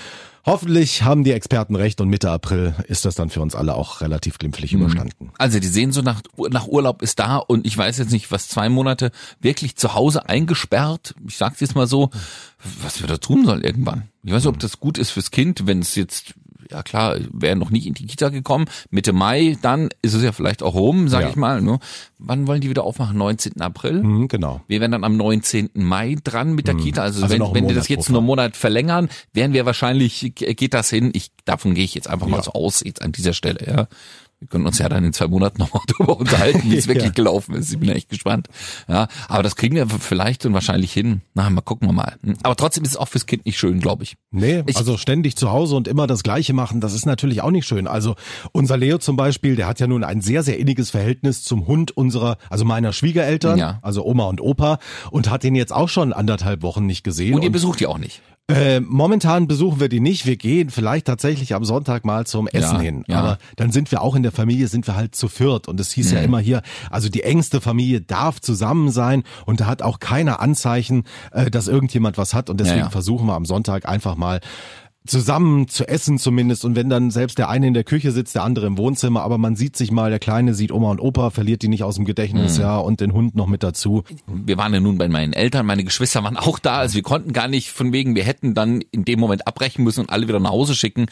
hoffentlich 0.45 1.03
haben 1.03 1.25
die 1.25 1.33
Experten 1.33 1.77
recht 1.77 2.01
und 2.01 2.09
Mitte 2.09 2.31
April 2.31 2.75
ist 2.89 3.05
das 3.05 3.15
dann 3.15 3.31
für 3.31 3.41
uns 3.41 3.55
alle 3.55 3.75
auch 3.75 4.01
relativ 4.01 4.39
glimpflich 4.39 4.73
überstanden. 4.73 5.31
Also 5.39 5.61
die 5.61 5.67
Sehnsucht 5.67 6.05
nach, 6.05 6.23
nach 6.51 6.67
Urlaub 6.67 7.03
ist 7.03 7.19
da 7.19 7.37
und 7.37 7.67
ich 7.67 7.77
weiß 7.77 7.99
jetzt 7.99 8.13
nicht, 8.13 8.31
was 8.31 8.49
zwei 8.49 8.69
Monate 8.69 9.11
wirklich 9.41 9.77
zu 9.77 9.95
Hause 9.95 10.29
eingesperrt, 10.29 11.15
ich 11.27 11.37
sag's 11.37 11.61
jetzt 11.61 11.75
mal 11.75 11.87
so, 11.87 12.11
was 12.83 13.01
wir 13.01 13.09
da 13.09 13.17
tun 13.17 13.45
sollen 13.45 13.63
irgendwann. 13.63 14.09
Ich 14.23 14.33
weiß 14.33 14.45
nicht, 14.45 14.53
ob 14.53 14.59
das 14.59 14.81
gut 14.81 14.99
ist 14.99 15.11
fürs 15.11 15.31
Kind, 15.31 15.67
wenn 15.67 15.81
es 15.81 15.95
jetzt, 15.95 16.35
ja 16.71 16.83
klar, 16.83 17.17
wäre 17.33 17.57
noch 17.57 17.71
nicht 17.71 17.87
in 17.87 17.95
die 17.95 18.07
Kita 18.07 18.29
gekommen, 18.31 18.67
Mitte 18.91 19.13
Mai, 19.13 19.57
dann 19.63 19.89
ist 20.03 20.15
es 20.15 20.23
ja 20.23 20.33
vielleicht 20.33 20.63
auch 20.63 20.75
rum, 20.75 21.09
sag 21.09 21.23
Ja. 21.23 21.29
ich 21.31 21.37
mal. 21.37 21.61
Ne? 21.61 21.79
Wann 22.19 22.47
wollen 22.47 22.61
die 22.61 22.69
wieder 22.71 22.85
aufmachen? 22.85 23.17
19. 23.17 23.61
April? 23.61 24.03
Mhm, 24.03 24.29
genau. 24.29 24.61
Wir 24.67 24.81
wären 24.81 24.93
dann 24.93 25.05
am 25.05 25.17
19. 25.17 25.71
Mai 25.75 26.17
dran 26.23 26.55
mit 26.55 26.67
der 26.69 26.75
Kita. 26.75 27.03
Also, 27.03 27.23
Also 27.23 27.35
wenn, 27.35 27.55
wenn 27.55 27.69
die 27.69 27.75
das 27.75 27.89
jetzt 27.89 28.09
nur 28.11 28.19
einen 28.19 28.27
Monat 28.27 28.57
verlängern, 28.57 29.09
werden 29.33 29.53
wir 29.53 29.65
wahrscheinlich, 29.67 30.33
geht 30.35 30.75
das 30.75 30.91
hin. 30.91 31.11
Ich, 31.15 31.31
davon 31.45 31.75
gehe 31.75 31.85
ich 31.85 31.95
jetzt 31.95 32.09
einfach 32.09 32.27
mal 32.27 32.39
Ja. 32.39 32.43
so 32.43 32.53
aus, 32.53 32.83
jetzt 32.85 33.03
an 33.03 33.13
dieser 33.13 33.33
Stelle, 33.33 33.67
ja. 33.67 33.89
Wir 34.41 34.49
können 34.49 34.67
uns 34.67 34.79
ja 34.79 34.89
dann 34.89 35.05
in 35.05 35.13
zwei 35.13 35.27
Monaten 35.27 35.59
nochmal 35.59 35.83
drüber 35.87 36.19
unterhalten, 36.19 36.63
wie 36.65 36.77
es 36.77 36.89
wirklich 36.89 37.05
Ja. 37.05 37.11
gelaufen 37.13 37.55
ist. 37.55 37.71
Ich 37.73 37.79
bin 37.79 37.91
echt 37.91 38.09
gespannt. 38.09 38.49
Ja, 38.89 39.07
aber 39.29 39.43
das 39.43 39.55
kriegen 39.55 39.77
wir 39.77 39.87
vielleicht 39.89 40.47
und 40.47 40.55
wahrscheinlich 40.55 40.93
hin. 40.95 41.21
Na, 41.35 41.51
mal 41.51 41.61
gucken 41.61 41.87
wir 41.89 41.93
mal. 41.93 42.17
Aber 42.43 42.57
trotzdem 42.57 42.83
ist 42.85 42.93
es 42.93 42.97
auch 42.97 43.09
fürs 43.09 43.27
Kind 43.27 43.45
nicht 43.45 43.59
schön, 43.59 43.81
glaube 43.81 44.03
ich. 44.03 44.17
Nee, 44.31 44.63
Ich- 44.67 44.79
also 44.79 44.97
ständig 44.97 45.37
zu 45.37 45.51
Hause 45.53 45.77
und 45.77 45.89
immer 45.89 46.07
das 46.07 46.23
Gleiche 46.23 46.55
machen, 46.55 46.81
das 46.81 46.95
ist 46.95 47.05
natürlich 47.05 47.43
auch 47.43 47.51
nicht 47.51 47.67
schön. 47.67 47.87
Also 47.87 48.15
unser 48.53 48.79
Leo 48.79 48.97
zum 48.97 49.17
Beispiel, 49.17 49.57
der 49.57 49.67
hat 49.67 49.79
ja 49.79 49.87
nun 49.87 50.05
ein 50.05 50.23
sehr, 50.23 50.43
sehr 50.43 50.59
inniges 50.59 50.89
Verhältnis 50.89 51.43
zum 51.43 51.67
Hund 51.67 51.95
unserer, 51.95 52.39
also 52.49 52.65
meiner 52.65 52.95
Schwiegereltern, 52.95 53.59
Ja. 53.59 53.79
also 53.83 54.07
Oma 54.07 54.25
und 54.25 54.41
Opa, 54.41 54.79
und 55.11 55.29
hat 55.29 55.43
den 55.43 55.55
jetzt 55.55 55.73
auch 55.75 55.91
schon 55.91 56.15
anderthalb 56.15 56.63
Wochen 56.63 56.87
nicht 56.87 57.05
gesehen. 57.05 57.35
Und 57.35 57.43
ihr 57.43 57.49
Und- 57.49 57.53
besucht 57.53 57.81
die 57.81 57.87
auch 57.87 57.99
nicht. 57.99 58.23
Äh, 58.55 58.81
momentan 58.81 59.47
besuchen 59.47 59.81
wir 59.81 59.89
die 59.89 60.01
nicht. 60.01 60.27
Wir 60.27 60.37
gehen 60.37 60.71
vielleicht 60.71 61.07
tatsächlich 61.07 61.55
am 61.55 61.65
Sonntag 61.65 62.05
mal 62.05 62.27
zum 62.27 62.49
Essen 62.49 62.77
Ja, 62.77 62.81
hin. 62.81 63.05
ja. 63.09 63.19
Aber 63.19 63.39
dann 63.57 63.71
sind 63.73 63.91
wir 63.91 64.03
auch 64.03 64.15
in 64.15 64.23
der 64.23 64.33
Familie, 64.33 64.69
sind 64.69 64.87
wir 64.87 64.97
halt 64.97 65.15
zu 65.15 65.29
viert. 65.29 65.69
Und 65.69 65.81
es 65.81 65.91
hieß 65.93 66.13
ja 66.13 66.21
immer 66.21 66.41
hier, 66.41 66.63
also 66.91 67.09
die 67.09 67.23
engste 67.23 67.61
Familie 67.61 68.01
darf 68.01 68.41
zusammen 68.41 68.91
sein 68.91 69.23
und 69.47 69.61
da 69.61 69.67
hat 69.67 69.83
auch 69.83 70.01
keiner 70.01 70.41
Anzeichen, 70.41 71.05
äh, 71.33 71.51
dass 71.51 71.69
irgendjemand 71.69 72.19
was 72.19 72.35
hat. 72.35 72.51
Und 72.51 72.61
deswegen 72.61 72.81
ja. 72.81 72.91
versuchen 72.91 73.27
wir 73.27 73.35
am 73.35 73.45
Sonntag 73.45 73.89
einfach 73.89 74.17
mal 74.17 74.41
zusammen 75.07 75.67
zu 75.67 75.89
essen 75.89 76.19
zumindest 76.19 76.65
und 76.65 76.77
wenn 76.77 76.91
dann 76.91 77.11
selbst 77.11 77.39
der 77.39 77.49
eine 77.49 77.67
in 77.67 77.75
der 77.75 77.85
Küche 77.85 78.13
sitzt, 78.13 78.35
der 78.35 78.45
andere 78.45 78.67
im 78.67 78.77
Wohnzimmer, 78.77 79.23
aber 79.23 79.39
man 79.39 79.57
sieht 79.57 79.77
sich 79.77 79.91
mal, 79.91 80.11
der 80.11 80.19
Kleine 80.19 80.53
sieht 80.55 80.73
Oma 80.73 80.91
und 80.91 81.01
Opa, 81.01 81.31
verliert 81.31 81.63
die 81.63 81.69
nicht 81.69 81.83
aus 81.85 81.95
dem 81.97 82.05
Gedächtnis, 82.05 82.59
Mhm. 82.59 82.63
ja, 82.63 82.77
und 82.79 83.01
den 83.01 83.13
Hund 83.13 83.35
noch 83.35 83.47
mit 83.47 83.63
dazu. 83.63 84.05
wir 84.27 84.59
waren 84.59 84.75
ja 84.75 84.81
nun 84.81 84.99
bei 84.99 85.09
meinen 85.09 85.33
Eltern, 85.33 85.65
meine 85.67 85.85
Geschwister 85.85 86.23
waren 86.23 86.37
auch 86.37 86.59
da, 86.59 86.77
also 86.79 86.95
wir 86.95 87.03
konnten 87.03 87.33
gar 87.33 87.49
nicht 87.49 87.71
von 87.71 87.93
wegen, 87.93 88.15
wir 88.15 88.25
hätten 88.25 88.55
dann 88.55 88.83
in 88.93 89.05
dem 89.05 89.19
Moment 89.21 89.47
abbrechen 89.47 89.85
müssen 89.85 90.01
und 90.01 90.11
alle 90.11 90.29
wieder 90.29 90.41
nach 90.41 90.51
Hause 90.51 90.75
schicken. 90.75 91.07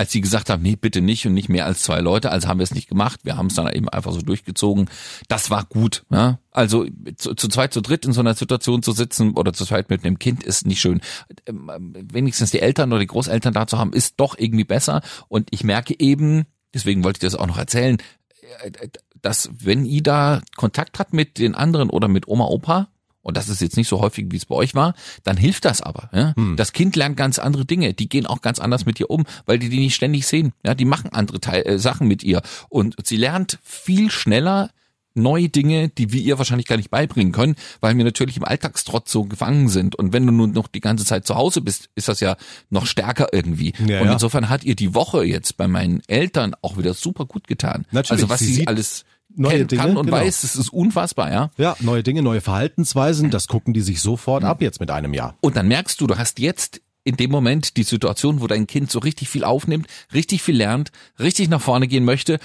Als 0.00 0.12
sie 0.12 0.22
gesagt 0.22 0.48
haben, 0.48 0.62
nee, 0.62 0.76
bitte 0.76 1.02
nicht 1.02 1.26
und 1.26 1.34
nicht 1.34 1.50
mehr 1.50 1.66
als 1.66 1.82
zwei 1.82 2.00
Leute, 2.00 2.30
also 2.30 2.48
haben 2.48 2.58
wir 2.58 2.64
es 2.64 2.74
nicht 2.74 2.88
gemacht. 2.88 3.20
Wir 3.22 3.36
haben 3.36 3.48
es 3.48 3.54
dann 3.54 3.70
eben 3.70 3.86
einfach 3.86 4.12
so 4.12 4.22
durchgezogen. 4.22 4.88
Das 5.28 5.50
war 5.50 5.66
gut. 5.66 6.06
Ja? 6.08 6.38
Also 6.52 6.86
zu, 7.16 7.34
zu 7.34 7.48
zweit, 7.48 7.74
zu 7.74 7.82
dritt 7.82 8.06
in 8.06 8.14
so 8.14 8.20
einer 8.20 8.32
Situation 8.32 8.82
zu 8.82 8.92
sitzen 8.92 9.34
oder 9.34 9.52
zu 9.52 9.66
zweit 9.66 9.90
mit 9.90 10.02
einem 10.02 10.18
Kind 10.18 10.42
ist 10.42 10.66
nicht 10.66 10.80
schön. 10.80 11.02
Ähm, 11.44 11.92
wenigstens 12.10 12.50
die 12.50 12.60
Eltern 12.60 12.90
oder 12.90 13.00
die 13.00 13.08
Großeltern 13.08 13.52
da 13.52 13.66
zu 13.66 13.78
haben, 13.78 13.92
ist 13.92 14.14
doch 14.16 14.38
irgendwie 14.38 14.64
besser. 14.64 15.02
Und 15.28 15.48
ich 15.50 15.64
merke 15.64 15.94
eben, 15.98 16.46
deswegen 16.72 17.04
wollte 17.04 17.18
ich 17.18 17.30
das 17.30 17.38
auch 17.38 17.46
noch 17.46 17.58
erzählen, 17.58 17.98
äh, 18.62 18.88
dass 19.20 19.50
wenn 19.52 19.84
Ida 19.84 20.40
Kontakt 20.56 20.98
hat 20.98 21.12
mit 21.12 21.36
den 21.36 21.54
anderen 21.54 21.90
oder 21.90 22.08
mit 22.08 22.26
Oma, 22.26 22.46
Opa, 22.46 22.88
und 23.22 23.36
das 23.36 23.48
ist 23.48 23.60
jetzt 23.60 23.76
nicht 23.76 23.88
so 23.88 24.00
häufig, 24.00 24.26
wie 24.30 24.36
es 24.36 24.46
bei 24.46 24.54
euch 24.54 24.74
war, 24.74 24.94
dann 25.24 25.36
hilft 25.36 25.64
das 25.64 25.82
aber. 25.82 26.10
Ja? 26.12 26.34
Hm. 26.36 26.56
Das 26.56 26.72
Kind 26.72 26.96
lernt 26.96 27.16
ganz 27.16 27.38
andere 27.38 27.64
Dinge, 27.64 27.94
die 27.94 28.08
gehen 28.08 28.26
auch 28.26 28.40
ganz 28.40 28.58
anders 28.58 28.86
mit 28.86 28.98
ihr 29.00 29.10
um, 29.10 29.24
weil 29.46 29.58
die 29.58 29.68
die 29.68 29.80
nicht 29.80 29.94
ständig 29.94 30.26
sehen. 30.26 30.52
Ja, 30.64 30.74
die 30.74 30.84
machen 30.84 31.10
andere 31.12 31.40
Teil, 31.40 31.62
äh, 31.66 31.78
Sachen 31.78 32.08
mit 32.08 32.22
ihr 32.22 32.42
und 32.68 32.96
sie 33.04 33.16
lernt 33.16 33.58
viel 33.62 34.10
schneller 34.10 34.70
neue 35.14 35.48
Dinge, 35.48 35.88
die 35.88 36.12
wir 36.12 36.20
ihr 36.20 36.38
wahrscheinlich 36.38 36.66
gar 36.66 36.76
nicht 36.76 36.90
beibringen 36.90 37.32
können, 37.32 37.56
weil 37.80 37.96
wir 37.96 38.04
natürlich 38.04 38.36
im 38.36 38.44
Alltagstrotz 38.44 39.10
so 39.10 39.24
gefangen 39.24 39.68
sind. 39.68 39.96
Und 39.96 40.12
wenn 40.12 40.24
du 40.24 40.32
nun 40.32 40.52
noch 40.52 40.68
die 40.68 40.80
ganze 40.80 41.04
Zeit 41.04 41.26
zu 41.26 41.34
Hause 41.34 41.60
bist, 41.60 41.90
ist 41.96 42.08
das 42.08 42.20
ja 42.20 42.36
noch 42.70 42.86
stärker 42.86 43.28
irgendwie. 43.32 43.72
Ja, 43.86 44.00
und 44.00 44.08
insofern 44.08 44.48
hat 44.48 44.64
ihr 44.64 44.76
die 44.76 44.94
Woche 44.94 45.24
jetzt 45.24 45.56
bei 45.56 45.68
meinen 45.68 46.00
Eltern 46.06 46.54
auch 46.62 46.78
wieder 46.78 46.94
super 46.94 47.26
gut 47.26 47.48
getan. 47.48 47.86
Natürlich, 47.90 48.22
also 48.22 48.28
was 48.28 48.40
sie, 48.40 48.52
sie 48.52 48.66
alles 48.66 49.04
neue 49.34 49.66
Dinge, 49.66 49.82
kann 49.82 49.96
und 49.96 50.06
genau. 50.06 50.18
weiß, 50.18 50.44
es 50.44 50.56
ist 50.56 50.72
unfassbar, 50.72 51.30
ja. 51.30 51.50
Ja, 51.56 51.76
neue 51.80 52.02
Dinge, 52.02 52.22
neue 52.22 52.40
Verhaltensweisen, 52.40 53.30
das 53.30 53.48
gucken 53.48 53.74
die 53.74 53.80
sich 53.80 54.00
sofort 54.00 54.44
ab 54.44 54.62
jetzt 54.62 54.80
mit 54.80 54.90
einem 54.90 55.14
Jahr. 55.14 55.36
Und 55.40 55.56
dann 55.56 55.68
merkst 55.68 56.00
du, 56.00 56.06
du 56.06 56.16
hast 56.18 56.38
jetzt 56.38 56.80
in 57.04 57.16
dem 57.16 57.30
Moment 57.30 57.76
die 57.76 57.82
Situation, 57.82 58.40
wo 58.40 58.46
dein 58.46 58.66
Kind 58.66 58.90
so 58.90 58.98
richtig 58.98 59.28
viel 59.28 59.44
aufnimmt, 59.44 59.86
richtig 60.12 60.42
viel 60.42 60.56
lernt, 60.56 60.92
richtig 61.18 61.48
nach 61.48 61.60
vorne 61.60 61.88
gehen 61.88 62.04
möchte. 62.04 62.38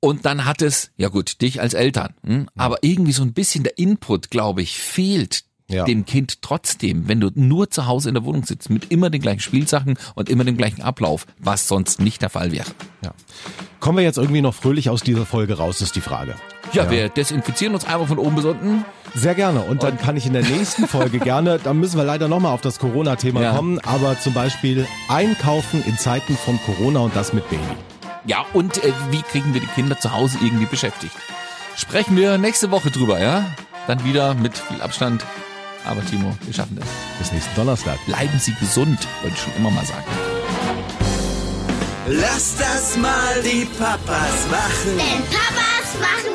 Und 0.00 0.24
dann 0.24 0.44
hat 0.44 0.62
es, 0.62 0.90
ja 0.96 1.08
gut, 1.08 1.40
dich 1.42 1.60
als 1.60 1.74
Eltern, 1.74 2.14
hm, 2.24 2.48
aber 2.56 2.78
irgendwie 2.82 3.12
so 3.12 3.22
ein 3.22 3.34
bisschen 3.34 3.64
der 3.64 3.78
Input, 3.78 4.30
glaube 4.30 4.62
ich, 4.62 4.78
fehlt 4.78 5.44
ja. 5.72 5.84
dem 5.84 6.04
Kind 6.04 6.42
trotzdem, 6.42 7.08
wenn 7.08 7.20
du 7.20 7.30
nur 7.34 7.70
zu 7.70 7.86
Hause 7.86 8.08
in 8.08 8.14
der 8.14 8.24
Wohnung 8.24 8.44
sitzt, 8.44 8.70
mit 8.70 8.90
immer 8.90 9.10
den 9.10 9.20
gleichen 9.20 9.40
Spielsachen 9.40 9.98
und 10.14 10.28
immer 10.28 10.44
dem 10.44 10.56
gleichen 10.56 10.82
Ablauf, 10.82 11.26
was 11.38 11.68
sonst 11.68 12.00
nicht 12.00 12.22
der 12.22 12.30
Fall 12.30 12.52
wäre. 12.52 12.70
Ja. 13.04 13.12
Kommen 13.80 13.98
wir 13.98 14.04
jetzt 14.04 14.18
irgendwie 14.18 14.42
noch 14.42 14.54
fröhlich 14.54 14.90
aus 14.90 15.02
dieser 15.02 15.26
Folge 15.26 15.56
raus, 15.58 15.80
ist 15.80 15.96
die 15.96 16.00
Frage. 16.00 16.34
Ja, 16.72 16.84
ja. 16.84 16.90
wir 16.90 17.08
desinfizieren 17.08 17.74
uns 17.74 17.84
einmal 17.84 18.06
von 18.06 18.18
oben 18.18 18.36
bis 18.36 18.44
unten. 18.44 18.84
Sehr 19.14 19.34
gerne. 19.34 19.60
Und 19.62 19.82
dann 19.82 19.98
kann 19.98 20.16
ich 20.16 20.26
in 20.26 20.32
der 20.32 20.42
nächsten 20.42 20.86
Folge 20.86 21.18
gerne, 21.20 21.58
da 21.62 21.74
müssen 21.74 21.96
wir 21.96 22.04
leider 22.04 22.28
nochmal 22.28 22.54
auf 22.54 22.60
das 22.60 22.78
Corona-Thema 22.78 23.42
ja. 23.42 23.54
kommen, 23.54 23.78
aber 23.80 24.18
zum 24.18 24.32
Beispiel 24.32 24.86
einkaufen 25.08 25.82
in 25.84 25.98
Zeiten 25.98 26.36
von 26.36 26.58
Corona 26.64 27.00
und 27.00 27.16
das 27.16 27.32
mit 27.32 27.48
Baby. 27.50 27.62
Ja, 28.24 28.44
und 28.52 28.82
äh, 28.84 28.92
wie 29.10 29.22
kriegen 29.22 29.52
wir 29.52 29.60
die 29.60 29.66
Kinder 29.66 29.98
zu 29.98 30.12
Hause 30.12 30.38
irgendwie 30.40 30.66
beschäftigt? 30.66 31.14
Sprechen 31.76 32.16
wir 32.16 32.38
nächste 32.38 32.70
Woche 32.70 32.90
drüber, 32.90 33.20
ja? 33.20 33.44
Dann 33.86 34.04
wieder 34.04 34.34
mit 34.34 34.56
viel 34.56 34.80
Abstand. 34.80 35.24
Aber 35.84 36.04
Timo, 36.06 36.36
wir 36.42 36.54
schaffen 36.54 36.76
das. 36.76 36.88
Bis 37.18 37.32
nächsten 37.32 37.54
Donnerstag. 37.54 37.98
Bleiben 38.06 38.38
Sie 38.38 38.54
gesund, 38.54 38.98
wollte 39.22 39.36
ich 39.36 39.42
schon 39.42 39.54
immer 39.56 39.70
mal 39.70 39.84
sagen. 39.84 40.04
Lass 42.06 42.56
das 42.56 42.96
mal 42.96 43.42
die 43.42 43.64
Papas 43.64 44.46
machen. 44.50 44.98
Denn 44.98 45.22
Papas 45.26 46.00
machen 46.00 46.31